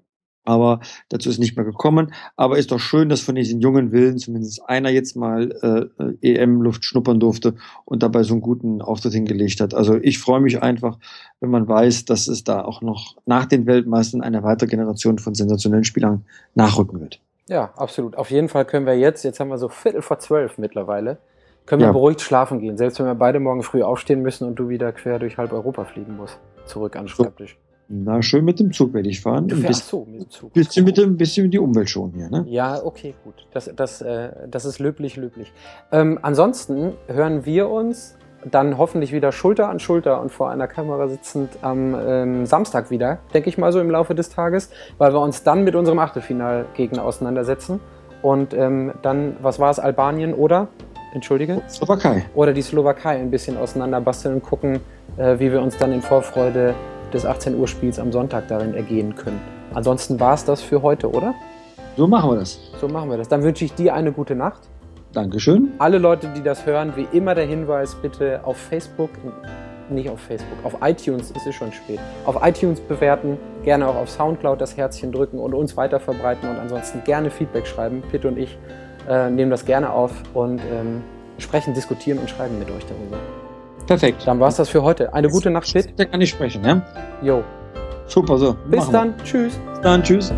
Aber 0.46 0.80
dazu 1.08 1.30
ist 1.30 1.38
nicht 1.38 1.56
mehr 1.56 1.64
gekommen. 1.64 2.12
Aber 2.36 2.58
ist 2.58 2.70
doch 2.70 2.78
schön, 2.78 3.08
dass 3.08 3.22
von 3.22 3.34
diesen 3.34 3.60
jungen 3.60 3.92
Willen 3.92 4.18
zumindest 4.18 4.68
einer 4.68 4.90
jetzt 4.90 5.16
mal 5.16 5.90
äh, 6.22 6.34
EM-Luft 6.34 6.84
schnuppern 6.84 7.18
durfte 7.18 7.54
und 7.86 8.02
dabei 8.02 8.24
so 8.24 8.34
einen 8.34 8.42
guten 8.42 8.82
Auftritt 8.82 9.14
hingelegt 9.14 9.60
hat. 9.60 9.72
Also 9.72 9.96
ich 9.96 10.18
freue 10.18 10.40
mich 10.40 10.62
einfach, 10.62 10.98
wenn 11.40 11.50
man 11.50 11.66
weiß, 11.66 12.04
dass 12.04 12.28
es 12.28 12.44
da 12.44 12.62
auch 12.62 12.82
noch 12.82 13.16
nach 13.24 13.46
den 13.46 13.64
Weltmeistern 13.64 14.20
eine 14.20 14.42
weitere 14.42 14.68
Generation 14.68 15.18
von 15.18 15.34
sensationellen 15.34 15.84
Spielern 15.84 16.26
nachrücken 16.54 17.00
wird. 17.00 17.20
Ja, 17.48 17.72
absolut. 17.76 18.16
Auf 18.16 18.30
jeden 18.30 18.48
Fall 18.48 18.64
können 18.64 18.86
wir 18.86 18.98
jetzt, 18.98 19.22
jetzt 19.22 19.40
haben 19.40 19.48
wir 19.48 19.58
so 19.58 19.68
Viertel 19.68 20.02
vor 20.02 20.18
zwölf 20.18 20.58
mittlerweile, 20.58 21.18
können 21.66 21.80
wir 21.80 21.86
ja. 21.86 21.92
beruhigt 21.92 22.20
schlafen 22.20 22.60
gehen, 22.60 22.76
selbst 22.76 22.98
wenn 22.98 23.06
wir 23.06 23.14
beide 23.14 23.40
morgen 23.40 23.62
früh 23.62 23.82
aufstehen 23.82 24.22
müssen 24.22 24.46
und 24.46 24.56
du 24.56 24.68
wieder 24.68 24.92
quer 24.92 25.18
durch 25.18 25.38
halb 25.38 25.52
Europa 25.52 25.84
fliegen 25.84 26.16
musst. 26.16 26.38
Zurück 26.66 26.96
an 26.96 27.08
Schreibtisch. 27.08 27.58
Na, 27.88 28.22
schön 28.22 28.44
mit 28.44 28.60
dem 28.60 28.72
Zug 28.72 28.94
werde 28.94 29.10
ich 29.10 29.20
fahren. 29.20 29.46
Du 29.46 29.56
fährst 29.56 29.88
so, 29.88 30.06
mit 30.06 30.22
dem 30.22 30.30
Zug. 30.30 30.52
Bisschen, 30.54 30.84
mit 30.84 30.96
dem, 30.96 31.16
bisschen 31.18 31.50
die 31.50 31.58
Umwelt 31.58 31.90
schon 31.90 32.12
hier, 32.12 32.30
ne? 32.30 32.44
Ja, 32.48 32.82
okay, 32.82 33.14
gut. 33.24 33.46
Das, 33.52 33.70
das, 33.76 34.00
äh, 34.00 34.30
das 34.48 34.64
ist 34.64 34.78
löblich, 34.78 35.16
löblich. 35.16 35.52
Ähm, 35.92 36.18
ansonsten 36.22 36.94
hören 37.08 37.44
wir 37.44 37.68
uns 37.68 38.16
dann 38.50 38.78
hoffentlich 38.78 39.12
wieder 39.12 39.32
Schulter 39.32 39.68
an 39.68 39.80
Schulter 39.80 40.20
und 40.20 40.30
vor 40.30 40.50
einer 40.50 40.66
Kamera 40.66 41.08
sitzend 41.08 41.50
am 41.62 41.94
ähm, 41.94 42.46
Samstag 42.46 42.90
wieder, 42.90 43.18
denke 43.32 43.48
ich 43.48 43.58
mal 43.58 43.72
so 43.72 43.80
im 43.80 43.90
Laufe 43.90 44.14
des 44.14 44.28
Tages, 44.28 44.70
weil 44.98 45.12
wir 45.12 45.20
uns 45.20 45.42
dann 45.42 45.64
mit 45.64 45.74
unserem 45.74 45.98
Achtelfinalgegner 45.98 47.04
auseinandersetzen. 47.04 47.80
Und 48.22 48.54
ähm, 48.54 48.92
dann, 49.02 49.36
was 49.42 49.58
war 49.58 49.70
es, 49.70 49.78
Albanien 49.78 50.32
oder? 50.32 50.68
Entschuldige? 51.14 51.62
Slowakei. 51.68 52.24
Oder 52.34 52.52
die 52.52 52.62
Slowakei 52.62 53.16
ein 53.20 53.30
bisschen 53.30 53.56
auseinanderbasteln 53.56 54.34
und 54.34 54.42
gucken, 54.42 54.80
äh, 55.16 55.38
wie 55.38 55.52
wir 55.52 55.62
uns 55.62 55.76
dann 55.76 55.92
in 55.92 56.02
Vorfreude 56.02 56.74
des 57.12 57.24
18 57.24 57.56
Uhr 57.56 57.68
Spiels 57.68 58.00
am 58.00 58.10
Sonntag 58.10 58.48
darin 58.48 58.74
ergehen 58.74 59.14
können. 59.14 59.40
Ansonsten 59.72 60.18
war 60.18 60.34
es 60.34 60.44
das 60.44 60.60
für 60.60 60.82
heute, 60.82 61.08
oder? 61.10 61.34
So 61.96 62.08
machen 62.08 62.30
wir 62.30 62.36
das. 62.36 62.58
So 62.80 62.88
machen 62.88 63.10
wir 63.10 63.16
das. 63.16 63.28
Dann 63.28 63.44
wünsche 63.44 63.64
ich 63.64 63.72
dir 63.74 63.94
eine 63.94 64.10
gute 64.10 64.34
Nacht. 64.34 64.62
Dankeschön. 65.12 65.70
Alle 65.78 65.98
Leute, 65.98 66.28
die 66.36 66.42
das 66.42 66.66
hören, 66.66 66.94
wie 66.96 67.06
immer 67.16 67.36
der 67.36 67.46
Hinweis, 67.46 67.94
bitte 67.94 68.40
auf 68.42 68.56
Facebook, 68.56 69.10
nicht 69.88 70.10
auf 70.10 70.18
Facebook, 70.18 70.58
auf 70.64 70.78
iTunes 70.82 71.30
ist 71.30 71.46
es 71.46 71.54
schon 71.54 71.72
spät. 71.72 72.00
Auf 72.26 72.38
iTunes 72.42 72.80
bewerten, 72.80 73.38
gerne 73.62 73.86
auch 73.86 73.94
auf 73.94 74.10
Soundcloud 74.10 74.60
das 74.60 74.76
Herzchen 74.76 75.12
drücken 75.12 75.38
und 75.38 75.54
uns 75.54 75.76
weiter 75.76 76.00
verbreiten 76.00 76.48
und 76.48 76.58
ansonsten 76.58 77.04
gerne 77.04 77.30
Feedback 77.30 77.68
schreiben. 77.68 78.02
Pitt 78.10 78.24
und 78.24 78.36
ich 78.36 78.58
äh, 79.08 79.30
nehmen 79.30 79.50
das 79.50 79.64
gerne 79.64 79.90
auf 79.90 80.12
und 80.34 80.60
ähm, 80.60 81.02
sprechen, 81.38 81.74
diskutieren 81.74 82.18
und 82.18 82.30
schreiben 82.30 82.58
mit 82.58 82.70
euch 82.70 82.84
darüber. 82.86 83.18
Perfekt. 83.86 84.26
Dann 84.26 84.40
war 84.40 84.48
es 84.48 84.56
das 84.56 84.68
für 84.68 84.82
heute. 84.82 85.12
Eine 85.12 85.28
gute 85.28 85.50
Nacht, 85.50 85.70
Pitt. 85.72 85.92
Da 85.96 86.04
kann 86.04 86.20
ich 86.20 86.30
sprechen, 86.30 86.64
ja? 86.64 86.82
Jo. 87.22 87.42
Super, 88.06 88.38
so. 88.38 88.56
Bis 88.70 88.88
dann. 88.90 89.14
Tschüss. 89.24 89.58
Bis 89.72 89.80
dann, 89.82 90.02
tschüss. 90.02 90.32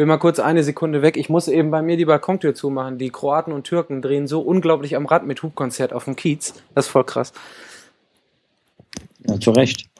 Bin 0.00 0.08
mal 0.08 0.16
kurz 0.16 0.38
eine 0.38 0.64
Sekunde 0.64 1.02
weg. 1.02 1.18
Ich 1.18 1.28
muss 1.28 1.46
eben 1.46 1.70
bei 1.70 1.82
mir 1.82 1.98
die 1.98 2.06
Balkontür 2.06 2.54
zumachen. 2.54 2.96
Die 2.96 3.10
Kroaten 3.10 3.52
und 3.52 3.64
Türken 3.64 4.00
drehen 4.00 4.26
so 4.26 4.40
unglaublich 4.40 4.96
am 4.96 5.04
Rad 5.04 5.26
mit 5.26 5.42
Hubkonzert 5.42 5.92
auf 5.92 6.06
dem 6.06 6.16
Kiez. 6.16 6.54
Das 6.74 6.86
ist 6.86 6.90
voll 6.90 7.04
krass. 7.04 7.34
Ja, 9.28 9.38
zu 9.38 9.50
Recht. 9.50 9.90